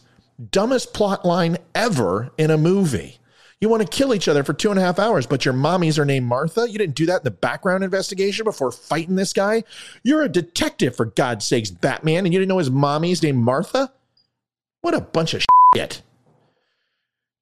[0.51, 3.19] Dumbest plot line ever in a movie.
[3.61, 5.97] You want to kill each other for two and a half hours, but your mommies
[5.97, 6.69] are named Martha?
[6.69, 9.63] You didn't do that in the background investigation before fighting this guy?
[10.03, 13.93] You're a detective, for God's sakes, Batman, and you didn't know his mommy's named Martha?
[14.81, 16.01] What a bunch of shit.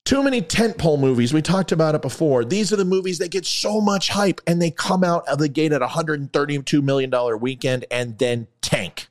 [0.10, 1.36] Too many tentpole movies.
[1.36, 2.44] We talked about it before.
[2.44, 5.48] These are the movies that get so much hype and they come out of the
[5.48, 9.08] gate at $132 million weekend and then tank.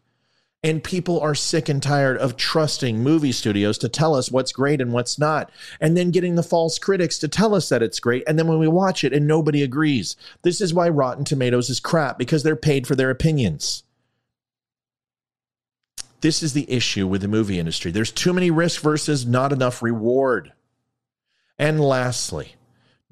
[0.64, 4.80] And people are sick and tired of trusting movie studios to tell us what's great
[4.80, 8.24] and what's not, and then getting the false critics to tell us that it's great.
[8.26, 11.78] And then when we watch it and nobody agrees, this is why Rotten Tomatoes is
[11.78, 13.84] crap because they're paid for their opinions.
[16.22, 17.92] This is the issue with the movie industry.
[17.92, 20.54] There's too many risk versus not enough reward.
[21.58, 22.54] And lastly,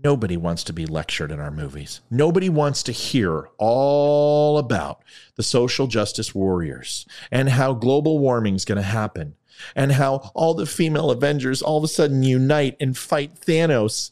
[0.02, 2.00] nobody wants to be lectured in our movies.
[2.10, 5.02] Nobody wants to hear all about
[5.34, 9.34] the social justice warriors and how global warming is going to happen
[9.74, 14.10] and how all the female Avengers all of a sudden unite and fight Thanos.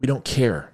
[0.00, 0.70] We don't care.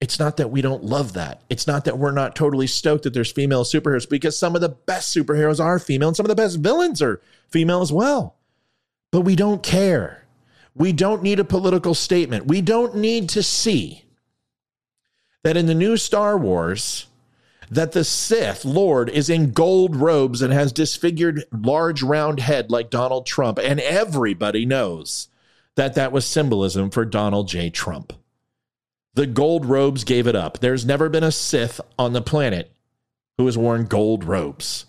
[0.00, 1.42] It's not that we don't love that.
[1.50, 4.70] It's not that we're not totally stoked that there's female superheroes because some of the
[4.70, 8.34] best superheroes are female and some of the best villains are female as well.
[9.12, 10.24] But we don't care.
[10.74, 12.46] We don't need a political statement.
[12.46, 14.04] We don't need to see
[15.42, 17.06] that in the new Star Wars,
[17.70, 22.90] that the Sith Lord is in gold robes and has disfigured large round head like
[22.90, 23.58] Donald Trump.
[23.58, 25.28] And everybody knows
[25.76, 27.70] that that was symbolism for Donald J.
[27.70, 28.12] Trump.
[29.14, 30.58] The gold robes gave it up.
[30.58, 32.72] There's never been a Sith on the planet
[33.38, 34.86] who has worn gold robes.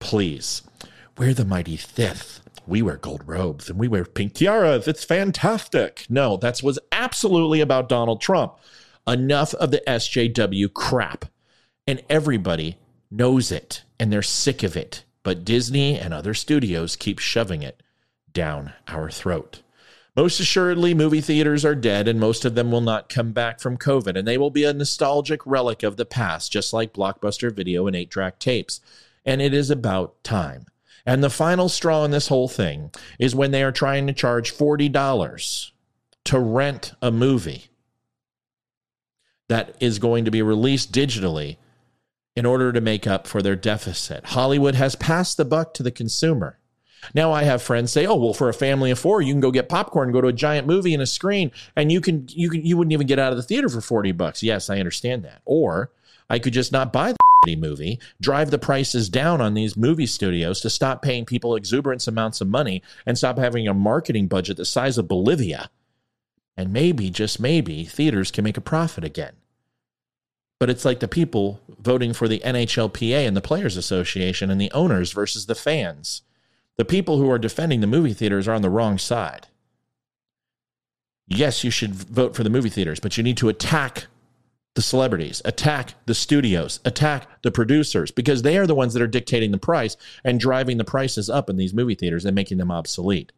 [0.00, 0.62] Please,
[1.16, 2.40] we're the mighty Sith.
[2.68, 4.86] We wear gold robes and we wear pink tiaras.
[4.86, 6.04] It's fantastic.
[6.10, 8.58] No, that was absolutely about Donald Trump.
[9.06, 11.24] Enough of the SJW crap
[11.86, 12.76] and everybody
[13.10, 15.04] knows it and they're sick of it.
[15.22, 17.82] But Disney and other studios keep shoving it
[18.34, 19.62] down our throat.
[20.14, 23.78] Most assuredly, movie theaters are dead, and most of them will not come back from
[23.78, 27.86] COVID, and they will be a nostalgic relic of the past, just like blockbuster video
[27.86, 28.80] and eight track tapes.
[29.24, 30.66] And it is about time.
[31.08, 34.52] And the final straw in this whole thing is when they are trying to charge
[34.52, 35.70] $40
[36.26, 37.70] to rent a movie
[39.48, 41.56] that is going to be released digitally
[42.36, 44.26] in order to make up for their deficit.
[44.26, 46.58] Hollywood has passed the buck to the consumer.
[47.14, 49.50] Now I have friends say, "Oh, well, for a family of four, you can go
[49.50, 52.62] get popcorn, go to a giant movie and a screen, and you can you can
[52.62, 55.40] you wouldn't even get out of the theater for forty bucks." Yes, I understand that.
[55.46, 55.90] Or
[56.28, 57.14] I could just not buy
[57.46, 62.40] movie, drive the prices down on these movie studios to stop paying people exuberant amounts
[62.40, 65.70] of money and stop having a marketing budget the size of Bolivia.
[66.56, 69.34] And maybe, just maybe, theaters can make a profit again.
[70.58, 74.72] But it's like the people voting for the NHLPA and the Players Association and the
[74.72, 76.22] owners versus the fans.
[76.76, 79.46] The people who are defending the movie theaters are on the wrong side.
[81.28, 84.06] Yes, you should vote for the movie theaters, but you need to attack
[84.74, 89.08] the celebrities, attack the studios, attack the producers, because they are the ones that are
[89.08, 92.70] dictating the price and driving the prices up in these movie theaters and making them
[92.70, 93.32] obsolete.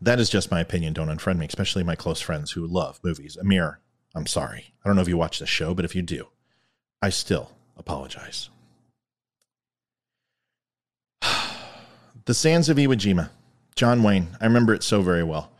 [0.00, 0.94] That is just my opinion.
[0.94, 3.36] Don't unfriend me, especially my close friends who love movies.
[3.36, 3.80] Amir,
[4.14, 4.72] I'm sorry.
[4.82, 6.28] I don't know if you watch this show, but if you do,
[7.02, 8.48] I still apologize.
[12.24, 13.30] the Sands of Iwo Jima.
[13.74, 14.36] John Wayne.
[14.40, 15.50] I remember it so very well.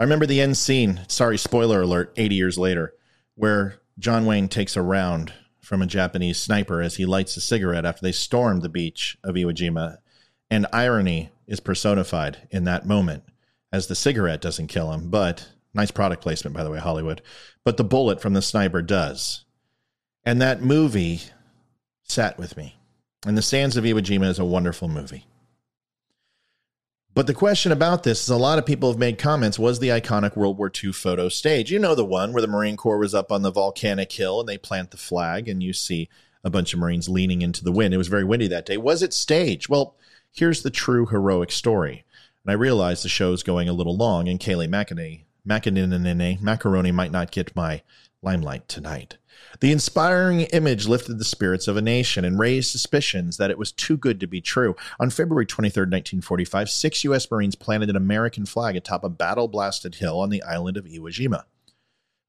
[0.00, 2.94] I remember the end scene, sorry, spoiler alert, 80 years later,
[3.34, 7.84] where John Wayne takes a round from a Japanese sniper as he lights a cigarette
[7.84, 9.98] after they stormed the beach of Iwo Jima.
[10.50, 13.24] And irony is personified in that moment
[13.72, 17.20] as the cigarette doesn't kill him, but nice product placement, by the way, Hollywood.
[17.64, 19.44] But the bullet from the sniper does.
[20.24, 21.22] And that movie
[22.02, 22.76] sat with me.
[23.26, 25.26] And The Sands of Iwo Jima is a wonderful movie.
[27.18, 29.88] But the question about this is a lot of people have made comments was the
[29.88, 31.68] iconic World War II photo stage.
[31.68, 34.48] You know the one where the Marine Corps was up on the volcanic hill and
[34.48, 36.08] they plant the flag and you see
[36.44, 37.92] a bunch of Marines leaning into the wind.
[37.92, 38.76] It was very windy that day.
[38.76, 39.68] Was it staged?
[39.68, 39.96] Well,
[40.30, 42.04] here's the true heroic story.
[42.44, 47.10] And I realize the show's going a little long, and Kayleigh McEnany, McEnany, Macaroni might
[47.10, 47.82] not get my
[48.22, 49.16] limelight tonight.
[49.60, 53.72] The inspiring image lifted the spirits of a nation and raised suspicions that it was
[53.72, 54.76] too good to be true.
[55.00, 57.28] On February 23, 1945, six U.S.
[57.28, 61.10] Marines planted an American flag atop a battle blasted hill on the island of Iwo
[61.10, 61.42] Jima,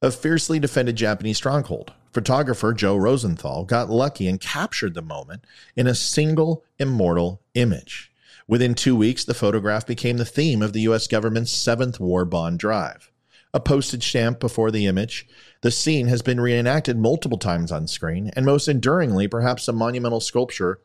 [0.02, 1.94] a fiercely defended Japanese stronghold.
[2.12, 8.12] Photographer Joe Rosenthal got lucky and captured the moment in a single immortal image.
[8.48, 11.06] Within two weeks, the photograph became the theme of the U.S.
[11.06, 13.12] government's seventh war bond drive.
[13.52, 15.28] A postage stamp before the image,
[15.62, 20.20] the scene has been reenacted multiple times on screen, and most enduringly, perhaps a monumental
[20.20, 20.80] sculpture,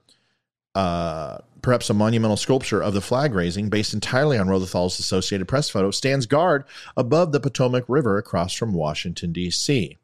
[0.75, 5.69] uh, perhaps a monumental sculpture of the flag raising, based entirely on Rosenthal's Associated Press
[5.69, 6.65] photo, stands guard
[6.97, 9.99] above the Potomac River across from Washington, D.C.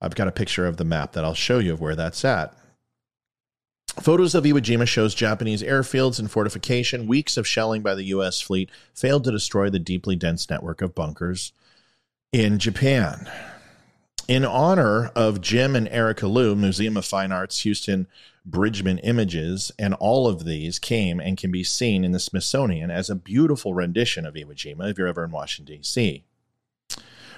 [0.00, 2.56] I've got a picture of the map that I'll show you of where that's at.
[4.00, 7.08] Photos of Iwo Jima shows Japanese airfields and fortification.
[7.08, 8.40] Weeks of shelling by the U.S.
[8.40, 11.52] fleet failed to destroy the deeply dense network of bunkers
[12.34, 13.30] in Japan.
[14.26, 18.08] In honor of Jim and Erica Liu, Museum of Fine Arts Houston
[18.44, 23.08] Bridgeman images, and all of these came and can be seen in the Smithsonian as
[23.08, 26.24] a beautiful rendition of Iwo Jima if you're ever in Washington, D.C.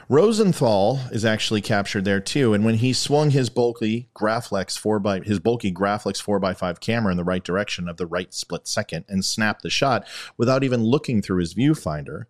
[0.09, 5.21] Rosenthal is actually captured there too, and when he swung his bulky Graflex four by
[5.21, 8.67] his bulky Graflex four x five camera in the right direction of the right split
[8.67, 10.07] second and snapped the shot
[10.39, 12.25] without even looking through his viewfinder,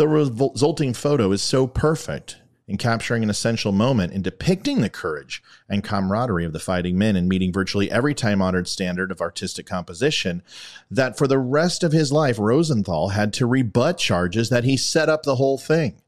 [0.00, 5.42] the resulting photo is so perfect in capturing an essential moment in depicting the courage
[5.68, 9.66] and camaraderie of the fighting men and meeting virtually every time honored standard of artistic
[9.66, 10.42] composition
[10.90, 15.10] that for the rest of his life Rosenthal had to rebut charges that he set
[15.10, 16.00] up the whole thing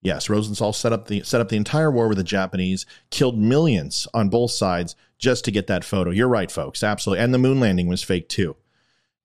[0.00, 4.06] Yes, Rosenthal set up the set up the entire war with the Japanese, killed millions
[4.12, 6.10] on both sides just to get that photo.
[6.10, 6.82] You're right, folks.
[6.82, 7.24] Absolutely.
[7.24, 8.54] And the moon landing was fake too.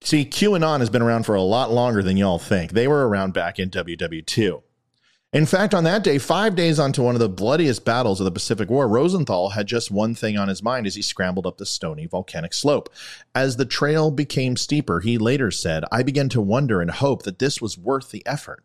[0.02, 2.72] See, QAnon has been around for a lot longer than y'all think.
[2.72, 4.64] They were around back in WW2.
[5.32, 8.32] In fact, on that day, five days onto one of the bloodiest battles of the
[8.32, 11.68] Pacific War, Rosenthal had just one thing on his mind as he scrambled up the
[11.68, 12.90] stony volcanic slope.
[13.36, 17.38] As the trail became steeper, he later said, I began to wonder and hope that
[17.38, 18.64] this was worth the effort.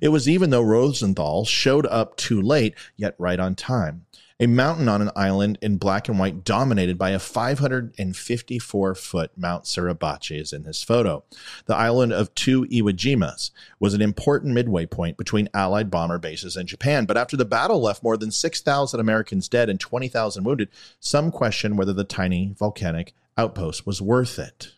[0.00, 4.06] It was even though Rosenthal showed up too late, yet right on time
[4.38, 9.64] a mountain on an island in black and white dominated by a 554 foot Mount
[9.64, 11.24] Suribachi is in this photo.
[11.64, 16.56] The island of two Iwo Jimas was an important midway point between Allied bomber bases
[16.56, 20.68] and Japan, but after the battle left more than 6,000 Americans dead and 20,000 wounded,
[21.00, 24.72] some question whether the tiny volcanic outpost was worth it.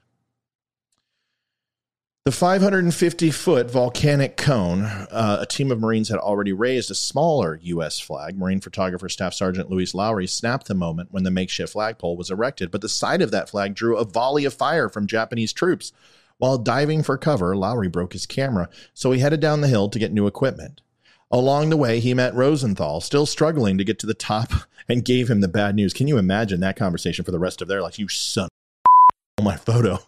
[2.29, 7.59] The 550 foot volcanic cone, uh, a team of Marines had already raised a smaller
[7.63, 7.99] U.S.
[8.01, 8.37] flag.
[8.37, 12.71] Marine photographer Staff Sergeant Louis Lowery snapped the moment when the makeshift flagpole was erected,
[12.71, 15.91] but the sight of that flag drew a volley of fire from Japanese troops.
[16.37, 19.99] While diving for cover, Lowery broke his camera, so he headed down the hill to
[19.99, 20.83] get new equipment.
[21.31, 24.53] Along the way, he met Rosenthal, still struggling to get to the top,
[24.87, 25.95] and gave him the bad news.
[25.95, 27.99] Can you imagine that conversation for the rest of their life?
[27.99, 28.51] You son
[29.43, 29.99] my photo.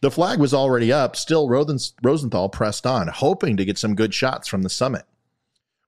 [0.00, 1.16] The flag was already up.
[1.16, 5.04] Still, Rosenthal pressed on, hoping to get some good shots from the summit.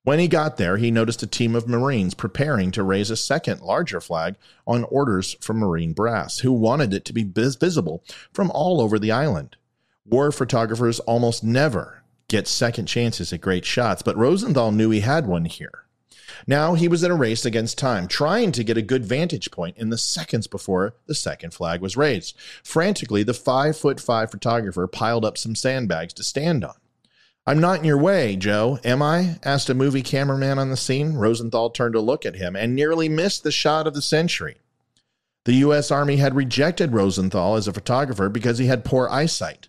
[0.04, 3.60] When he got there, he noticed a team of Marines preparing to raise a second,
[3.60, 4.36] larger flag
[4.66, 9.12] on orders from Marine brass, who wanted it to be visible from all over the
[9.12, 9.56] island.
[10.06, 15.26] War photographers almost never get second chances at great shots, but Rosenthal knew he had
[15.26, 15.84] one here.
[16.46, 19.76] Now he was in a race against time, trying to get a good vantage point
[19.76, 22.36] in the seconds before the second flag was raised.
[22.62, 26.74] Frantically, the five foot five photographer piled up some sandbags to stand on.
[27.46, 29.38] I'm not in your way, Joe, am I?
[29.42, 31.14] asked a movie cameraman on the scene.
[31.14, 34.58] Rosenthal turned to look at him and nearly missed the shot of the century.
[35.46, 35.90] The U.S.
[35.90, 39.68] Army had rejected Rosenthal as a photographer because he had poor eyesight,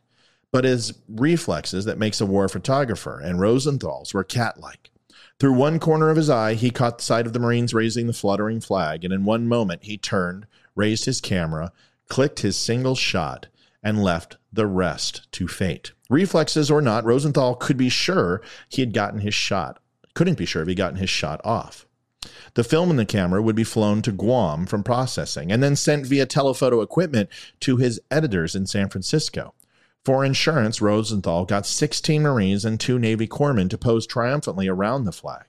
[0.51, 4.91] but his reflexes that makes a war photographer, and Rosenthal's were cat like.
[5.39, 8.59] Through one corner of his eye, he caught sight of the Marines raising the fluttering
[8.59, 11.71] flag, and in one moment he turned, raised his camera,
[12.09, 13.47] clicked his single shot,
[13.81, 15.93] and left the rest to fate.
[16.09, 19.79] Reflexes or not, Rosenthal could be sure he had gotten his shot.
[20.13, 21.87] Couldn't be sure if he'd gotten his shot off.
[22.55, 26.05] The film in the camera would be flown to Guam from processing and then sent
[26.05, 27.29] via telephoto equipment
[27.61, 29.53] to his editors in San Francisco.
[30.05, 35.11] For insurance, Rosenthal got 16 Marines and two Navy corpsmen to pose triumphantly around the
[35.11, 35.45] flag.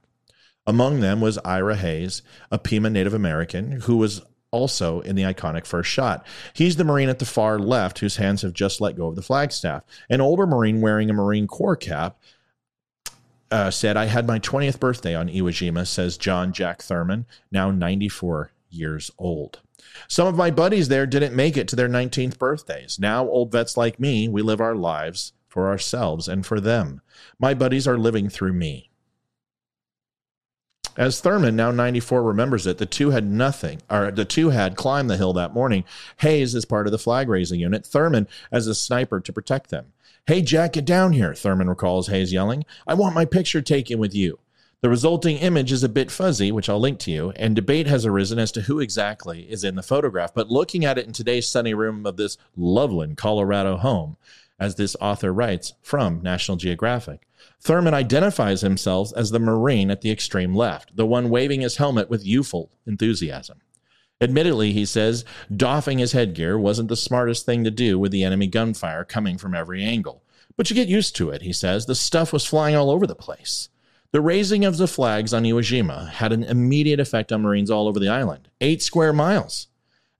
[0.67, 5.65] Among them was Ira Hayes, a Pima Native American, who was also in the iconic
[5.65, 6.27] first shot.
[6.53, 9.23] He's the Marine at the far left whose hands have just let go of the
[9.23, 9.85] flagstaff.
[10.09, 12.19] An older Marine wearing a Marine Corps cap
[13.51, 17.71] uh, said, I had my 20th birthday on Iwo Jima, says John Jack Thurman, now
[17.71, 19.61] 94 years old.
[20.09, 22.99] Some of my buddies there didn't make it to their 19th birthdays.
[22.99, 27.01] Now, old vets like me, we live our lives for ourselves and for them.
[27.39, 28.91] My buddies are living through me.
[30.97, 35.09] As Thurman, now 94, remembers it, the two had nothing, or the two had climbed
[35.09, 35.85] the hill that morning.
[36.19, 39.93] Hayes as part of the flag raising unit, Thurman as a sniper to protect them.
[40.27, 42.65] Hey, Jack, get down here, Thurman recalls Hayes yelling.
[42.87, 44.39] I want my picture taken with you.
[44.83, 48.07] The resulting image is a bit fuzzy, which I'll link to you, and debate has
[48.07, 50.33] arisen as to who exactly is in the photograph.
[50.33, 54.17] But looking at it in today's sunny room of this Loveland, Colorado home,
[54.59, 57.27] as this author writes from National Geographic,
[57.61, 62.09] Thurman identifies himself as the Marine at the extreme left, the one waving his helmet
[62.09, 63.61] with youthful enthusiasm.
[64.19, 68.47] Admittedly, he says, doffing his headgear wasn't the smartest thing to do with the enemy
[68.47, 70.23] gunfire coming from every angle.
[70.57, 71.85] But you get used to it, he says.
[71.85, 73.69] The stuff was flying all over the place.
[74.13, 77.87] The raising of the flags on Iwo Jima had an immediate effect on Marines all
[77.87, 79.69] over the island, eight square miles.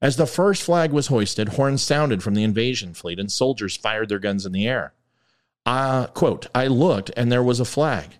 [0.01, 4.07] As the first flag was hoisted, horns sounded from the invasion fleet and soldiers fired
[4.07, 4.93] their guns in the air.
[5.65, 8.11] Uh, quote, I looked and there was a flag.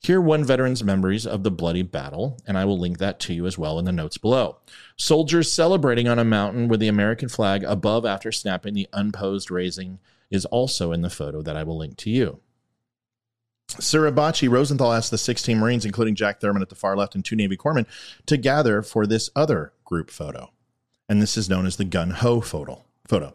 [0.00, 3.46] Here, one veteran's memories of the bloody battle, and I will link that to you
[3.46, 4.58] as well in the notes below.
[4.96, 9.98] Soldiers celebrating on a mountain with the American flag above after snapping the unposed raising
[10.30, 12.40] is also in the photo that I will link to you.
[13.68, 17.36] Suribachi Rosenthal asked the 16 Marines, including Jack Thurman at the far left and two
[17.36, 17.86] Navy corpsmen,
[18.26, 20.50] to gather for this other group photo.
[21.08, 22.84] And this is known as the gung ho photo.
[23.06, 23.34] photo.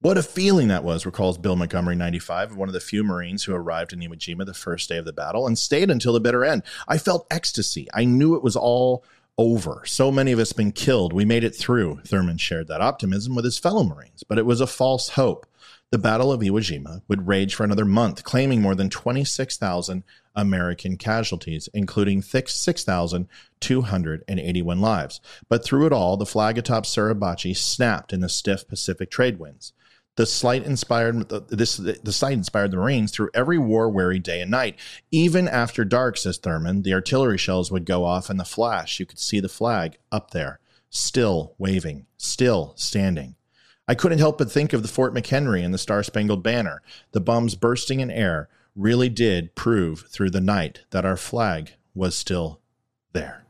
[0.00, 3.54] What a feeling that was, recalls Bill Montgomery, 95, one of the few Marines who
[3.54, 6.44] arrived in Iwo Jima the first day of the battle and stayed until the bitter
[6.44, 6.62] end.
[6.86, 7.88] I felt ecstasy.
[7.94, 9.02] I knew it was all
[9.38, 9.82] over.
[9.86, 11.12] So many of us been killed.
[11.12, 12.00] We made it through.
[12.04, 15.46] Thurman shared that optimism with his fellow Marines, but it was a false hope.
[15.94, 20.02] The Battle of Iwo Jima would rage for another month, claiming more than 26,000
[20.34, 25.20] American casualties, including 6,281 lives.
[25.48, 29.72] But through it all, the flag atop Suribachi snapped in the stiff Pacific trade winds.
[30.16, 34.50] The slight inspired this the sight inspired the Marines through every war weary day and
[34.50, 34.80] night.
[35.12, 38.98] Even after dark, says Thurman, the artillery shells would go off and the flash.
[38.98, 40.58] You could see the flag up there,
[40.90, 43.36] still waving, still standing.
[43.86, 46.82] I couldn't help but think of the Fort McHenry and the Star Spangled Banner.
[47.12, 52.16] The bombs bursting in air really did prove through the night that our flag was
[52.16, 52.60] still
[53.12, 53.44] there.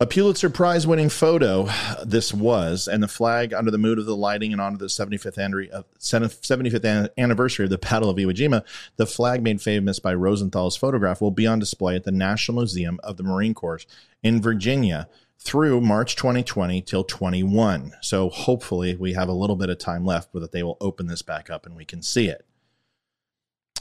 [0.00, 4.06] A Pulitzer Prize winning photo, uh, this was, and the flag under the mood of
[4.06, 8.64] the lighting and honor the 75th, 75th uh, anniversary of the Battle of Iwo Jima,
[8.96, 12.98] the flag made famous by Rosenthal's photograph will be on display at the National Museum
[13.04, 13.86] of the Marine Corps
[14.24, 15.08] in Virginia
[15.42, 17.92] through March 2020 till 21.
[18.00, 21.06] So hopefully we have a little bit of time left, but that they will open
[21.06, 22.46] this back up and we can see it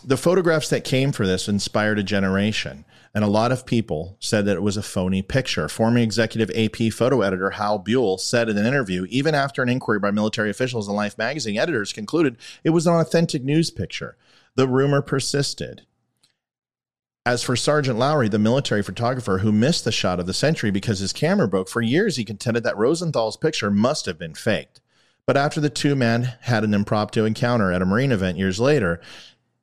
[0.04, 2.86] the photographs that came for this inspired a generation.
[3.14, 5.68] And a lot of people said that it was a phony picture.
[5.68, 10.00] Former executive AP photo editor Hal Buell said in an interview, even after an inquiry
[10.00, 14.18] by military officials and Life magazine editors concluded it was an authentic news picture.
[14.56, 15.86] The rumor persisted.
[17.24, 20.98] As for Sergeant Lowery, the military photographer who missed the shot of the century because
[20.98, 24.82] his camera broke, for years he contended that Rosenthal's picture must have been faked.
[25.28, 29.00] But after the two men had an impromptu encounter at a Marine event years later,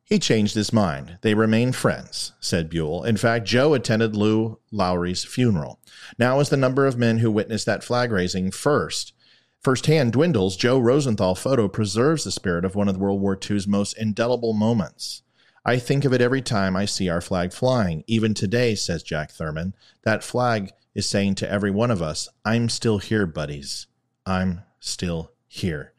[0.05, 1.19] he changed his mind.
[1.23, 3.03] They remain friends, said Buell.
[3.03, 5.81] In fact, Joe attended Lou Lowery's funeral.
[6.17, 9.13] Now, as the number of men who witnessed that flag raising first
[9.61, 13.95] firsthand dwindles, Joe Rosenthal photo preserves the spirit of one of World War II's most
[13.99, 15.23] indelible moments.
[15.69, 18.03] I think of it every time I see our flag flying.
[18.07, 22.71] Even today, says Jack Thurman, that flag is saying to every one of us, I'm
[22.71, 23.87] still here, buddies.
[24.25, 25.93] I'm still here.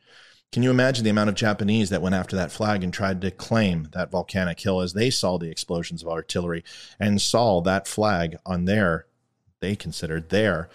[0.52, 3.30] Can you imagine the amount of Japanese that went after that flag and tried to
[3.30, 6.64] claim that volcanic hill as they saw the explosions of artillery
[7.00, 9.06] and saw that flag on their,
[9.60, 10.68] they considered their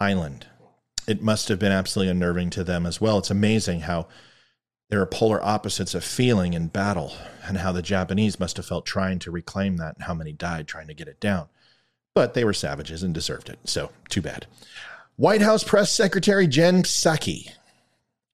[0.00, 0.46] island?
[1.06, 3.18] It must have been absolutely unnerving to them as well.
[3.18, 4.08] It's amazing how
[4.88, 7.12] there are polar opposites of feeling in battle
[7.44, 10.66] and how the Japanese must have felt trying to reclaim that and how many died
[10.66, 11.48] trying to get it down.
[12.14, 13.58] But they were savages and deserved it.
[13.64, 14.46] So, too bad.
[15.16, 17.52] White House Press Secretary Jen Psaki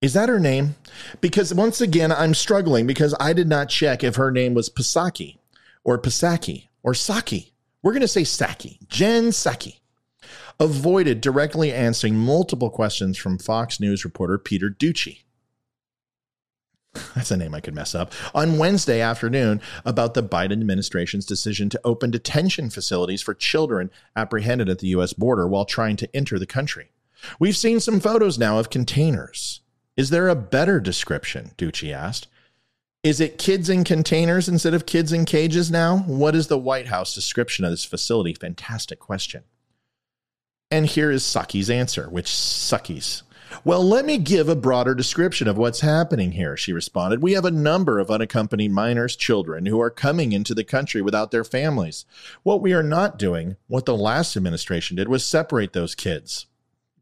[0.04, 0.74] is that her name?
[1.22, 5.38] Because once again, I'm struggling because I did not check if her name was Pasaki
[5.82, 7.54] or Pasaki or Saki.
[7.82, 9.78] We're going to say Saki, Jen Psaki.
[10.60, 15.20] Avoided directly answering multiple questions from Fox News reporter Peter Doocy.
[17.14, 18.12] That's a name I could mess up.
[18.34, 24.68] On Wednesday afternoon, about the Biden administration's decision to open detention facilities for children apprehended
[24.68, 25.12] at the U.S.
[25.12, 26.90] border while trying to enter the country.
[27.38, 29.60] We've seen some photos now of containers
[29.96, 31.52] is there a better description?
[31.56, 32.26] Doocy asked.
[33.02, 35.98] Is it kids in containers instead of kids in cages now?
[35.98, 38.34] What is the White House description of this facility?
[38.34, 39.44] Fantastic question.
[40.70, 43.22] And here is Psaki's answer, which Suckies.
[43.62, 47.22] Well, let me give a broader description of what's happening here, she responded.
[47.22, 51.30] We have a number of unaccompanied minors, children, who are coming into the country without
[51.30, 52.04] their families.
[52.42, 56.46] What we are not doing, what the last administration did, was separate those kids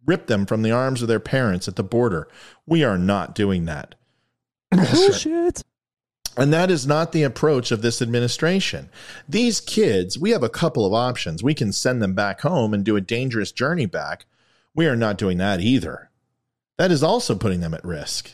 [0.05, 2.29] rip them from the arms of their parents at the border.
[2.67, 3.95] We are not doing that.
[4.71, 5.63] Bullshit.
[6.37, 8.89] And that is not the approach of this administration.
[9.29, 11.43] These kids, we have a couple of options.
[11.43, 14.25] We can send them back home and do a dangerous journey back.
[14.75, 16.09] We are not doing that either.
[16.83, 18.33] That is also putting them at risk.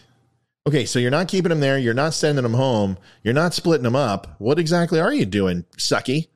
[0.66, 1.76] Okay, so you're not keeping them there.
[1.76, 2.96] You're not sending them home.
[3.22, 4.36] You're not splitting them up.
[4.38, 6.28] What exactly are you doing, sucky?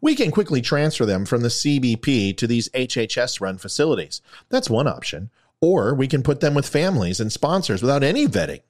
[0.00, 4.22] we can quickly transfer them from the CBP to these HHS run facilities.
[4.48, 5.30] That's one option.
[5.60, 8.60] Or we can put them with families and sponsors without any vetting.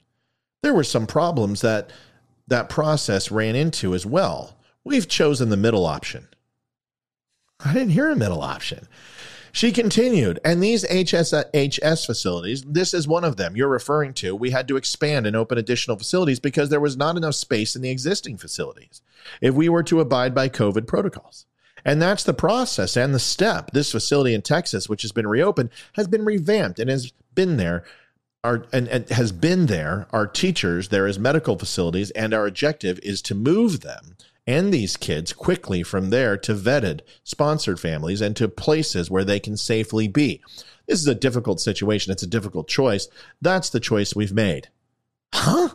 [0.63, 1.91] There were some problems that
[2.47, 4.57] that process ran into as well.
[4.83, 6.29] We've chosen the middle option.
[7.63, 8.87] I didn't hear a middle option.
[9.51, 14.35] She continued, and these HSHS facilities, this is one of them you're referring to.
[14.35, 17.81] We had to expand and open additional facilities because there was not enough space in
[17.81, 19.01] the existing facilities
[19.41, 21.45] if we were to abide by COVID protocols.
[21.85, 23.71] And that's the process and the step.
[23.71, 27.83] This facility in Texas, which has been reopened, has been revamped and has been there.
[28.43, 30.07] Our, and, and has been there.
[30.11, 34.15] Our teachers there as medical facilities, and our objective is to move them
[34.47, 39.39] and these kids quickly from there to vetted, sponsored families and to places where they
[39.39, 40.41] can safely be.
[40.87, 42.13] This is a difficult situation.
[42.13, 43.09] It's a difficult choice.
[43.41, 44.69] That's the choice we've made.
[45.33, 45.69] Huh?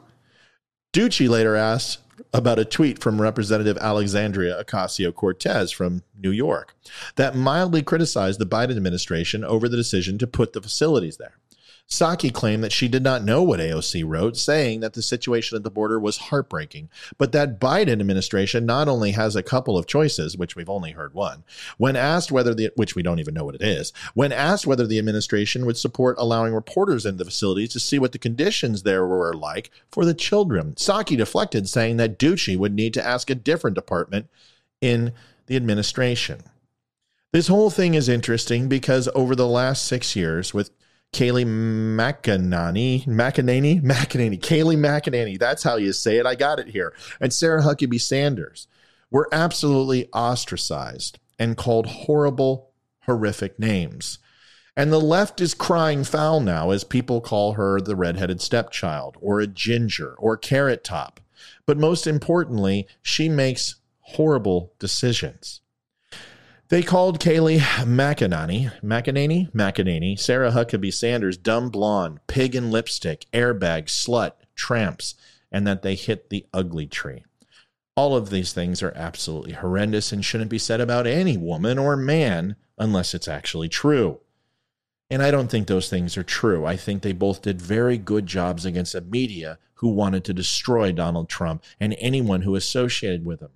[0.95, 1.99] Doocy later asked
[2.33, 6.75] about a tweet from Representative Alexandria Ocasio Cortez from New York
[7.17, 11.35] that mildly criticized the Biden administration over the decision to put the facilities there.
[11.89, 15.63] Psaki claimed that she did not know what AOC wrote, saying that the situation at
[15.63, 20.37] the border was heartbreaking, but that Biden administration not only has a couple of choices,
[20.37, 21.45] which we've only heard one,
[21.77, 24.87] when asked whether the which we don't even know what it is, when asked whether
[24.87, 29.07] the administration would support allowing reporters into the facilities to see what the conditions there
[29.07, 30.75] were like for the children.
[30.79, 34.31] Saki deflected, saying that Doocy would need to ask a different department
[34.81, 35.13] in
[35.47, 36.41] the administration.
[37.33, 40.71] This whole thing is interesting because over the last six years, with
[41.13, 45.39] Kayleigh McEnany, McEnany, McEnany, Kayleigh McEnany.
[45.39, 46.25] That's how you say it.
[46.25, 46.95] I got it here.
[47.21, 48.67] And Sarah Huckabee Sanders
[49.11, 54.19] were absolutely ostracized and called horrible, horrific names.
[54.75, 59.41] And the left is crying foul now as people call her the redheaded stepchild or
[59.41, 61.21] a ginger or carrot top.
[61.67, 65.62] But most importantly, she makes horrible decisions.
[66.73, 73.89] They called Kayleigh McEnany, McEnany, McEnany, Sarah Huckabee Sanders, dumb blonde, pig in lipstick, airbag,
[73.89, 75.15] slut, tramps,
[75.51, 77.25] and that they hit the ugly tree.
[77.95, 81.95] All of these things are absolutely horrendous and shouldn't be said about any woman or
[81.95, 84.21] man unless it's actually true.
[85.11, 86.65] And I don't think those things are true.
[86.65, 90.91] I think they both did very good jobs against a media who wanted to destroy
[90.91, 93.51] Donald Trump and anyone who associated with him.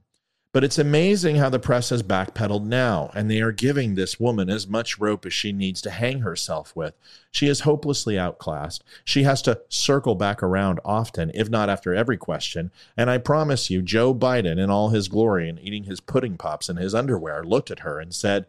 [0.53, 4.49] But it's amazing how the press has backpedaled now, and they are giving this woman
[4.49, 6.95] as much rope as she needs to hang herself with.
[7.31, 8.83] She is hopelessly outclassed.
[9.05, 12.71] She has to circle back around often, if not after every question.
[12.97, 16.71] And I promise you, Joe Biden, in all his glory and eating his pudding pops
[16.71, 18.47] in his underwear, looked at her and said,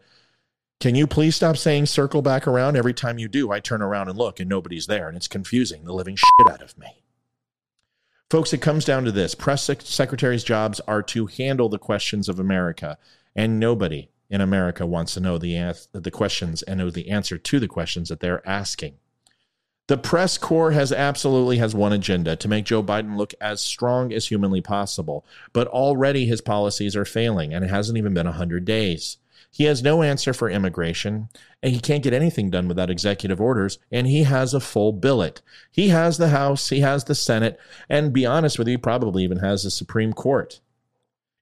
[0.80, 2.76] Can you please stop saying circle back around?
[2.76, 5.84] Every time you do, I turn around and look, and nobody's there, and it's confusing
[5.84, 7.02] the living shit out of me.
[8.30, 12.38] Folks, it comes down to this press secretaries' jobs are to handle the questions of
[12.38, 12.98] America,
[13.34, 17.58] and nobody in America wants to know the, the questions and know the answer to
[17.58, 18.96] the questions that they're asking.
[19.86, 24.12] The press corps has absolutely has one agenda to make Joe Biden look as strong
[24.12, 25.24] as humanly possible,
[25.54, 29.16] but already his policies are failing and it hasn't even been 100 days.
[29.50, 31.28] He has no answer for immigration,
[31.62, 35.42] and he can't get anything done without executive orders, and he has a full billet.
[35.70, 39.38] He has the House, he has the Senate, and be honest with you, probably even
[39.38, 40.60] has the Supreme Court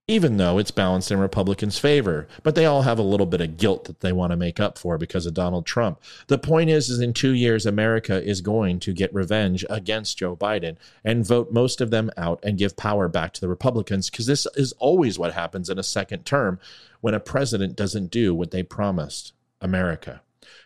[0.09, 2.28] even though it's balanced in Republicans' favor.
[2.44, 4.78] But they all have a little bit of guilt that they want to make up
[4.78, 6.00] for because of Donald Trump.
[6.28, 10.36] The point is, is in two years, America is going to get revenge against Joe
[10.36, 14.26] Biden and vote most of them out and give power back to the Republicans because
[14.26, 16.61] this is always what happens in a second term
[17.00, 20.22] when a president doesn't do what they promised America.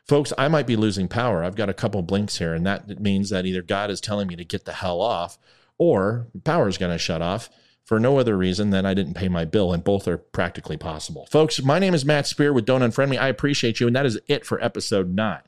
[0.06, 1.42] Folks, I might be losing power.
[1.42, 4.36] I've got a couple blinks here, and that means that either God is telling me
[4.36, 5.38] to get the hell off
[5.78, 7.48] or power is going to shut off
[7.90, 11.26] for no other reason than I didn't pay my bill, and both are practically possible.
[11.28, 13.18] Folks, my name is Matt Spear with Don't Unfriend Me.
[13.18, 15.42] I appreciate you, and that is it for episode nine.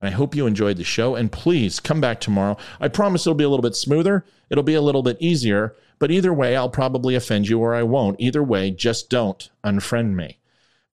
[0.00, 2.56] And I hope you enjoyed the show, and please come back tomorrow.
[2.80, 6.12] I promise it'll be a little bit smoother, it'll be a little bit easier, but
[6.12, 8.20] either way, I'll probably offend you or I won't.
[8.20, 10.38] Either way, just don't unfriend me.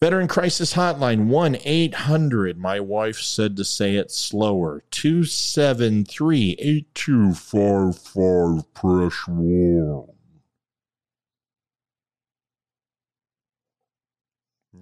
[0.01, 2.57] Veteran Crisis Hotline 1 800.
[2.57, 8.73] My wife said to say it slower 273 8255.
[8.73, 10.07] Press 1.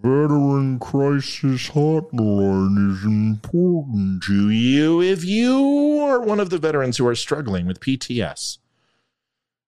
[0.02, 7.06] Veteran Crisis Hotline is important to you if you are one of the veterans who
[7.06, 8.60] are struggling with PTS,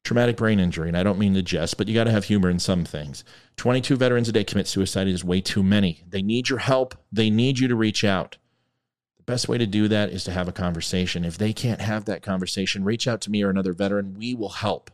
[0.06, 0.88] traumatic brain injury.
[0.88, 3.26] And I don't mean to jest, but you got to have humor in some things.
[3.58, 6.06] 22 veterans a day commit suicide is way too many.
[6.08, 8.38] They need your help, they need you to reach out.
[9.18, 11.26] The best way to do that is to have a conversation.
[11.26, 14.16] If they can't have that conversation, reach out to me or another veteran.
[14.18, 14.92] We will help.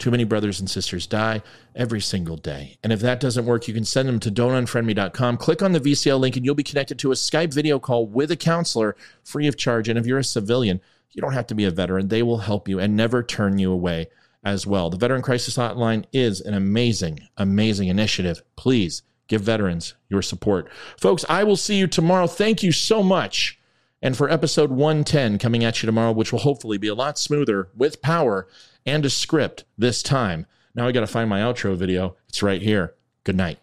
[0.00, 1.42] Too many brothers and sisters die
[1.76, 2.78] every single day.
[2.82, 5.36] And if that doesn't work, you can send them to don'tunfriendme.com.
[5.36, 8.30] Click on the VCL link and you'll be connected to a Skype video call with
[8.30, 9.90] a counselor free of charge.
[9.90, 10.80] And if you're a civilian,
[11.12, 12.08] you don't have to be a veteran.
[12.08, 14.08] They will help you and never turn you away
[14.42, 14.88] as well.
[14.88, 18.42] The Veteran Crisis Hotline is an amazing, amazing initiative.
[18.56, 20.70] Please give veterans your support.
[20.98, 22.26] Folks, I will see you tomorrow.
[22.26, 23.59] Thank you so much.
[24.02, 27.68] And for episode 110 coming at you tomorrow, which will hopefully be a lot smoother
[27.76, 28.48] with power
[28.86, 30.46] and a script this time.
[30.74, 32.16] Now I got to find my outro video.
[32.28, 32.94] It's right here.
[33.24, 33.58] Good night.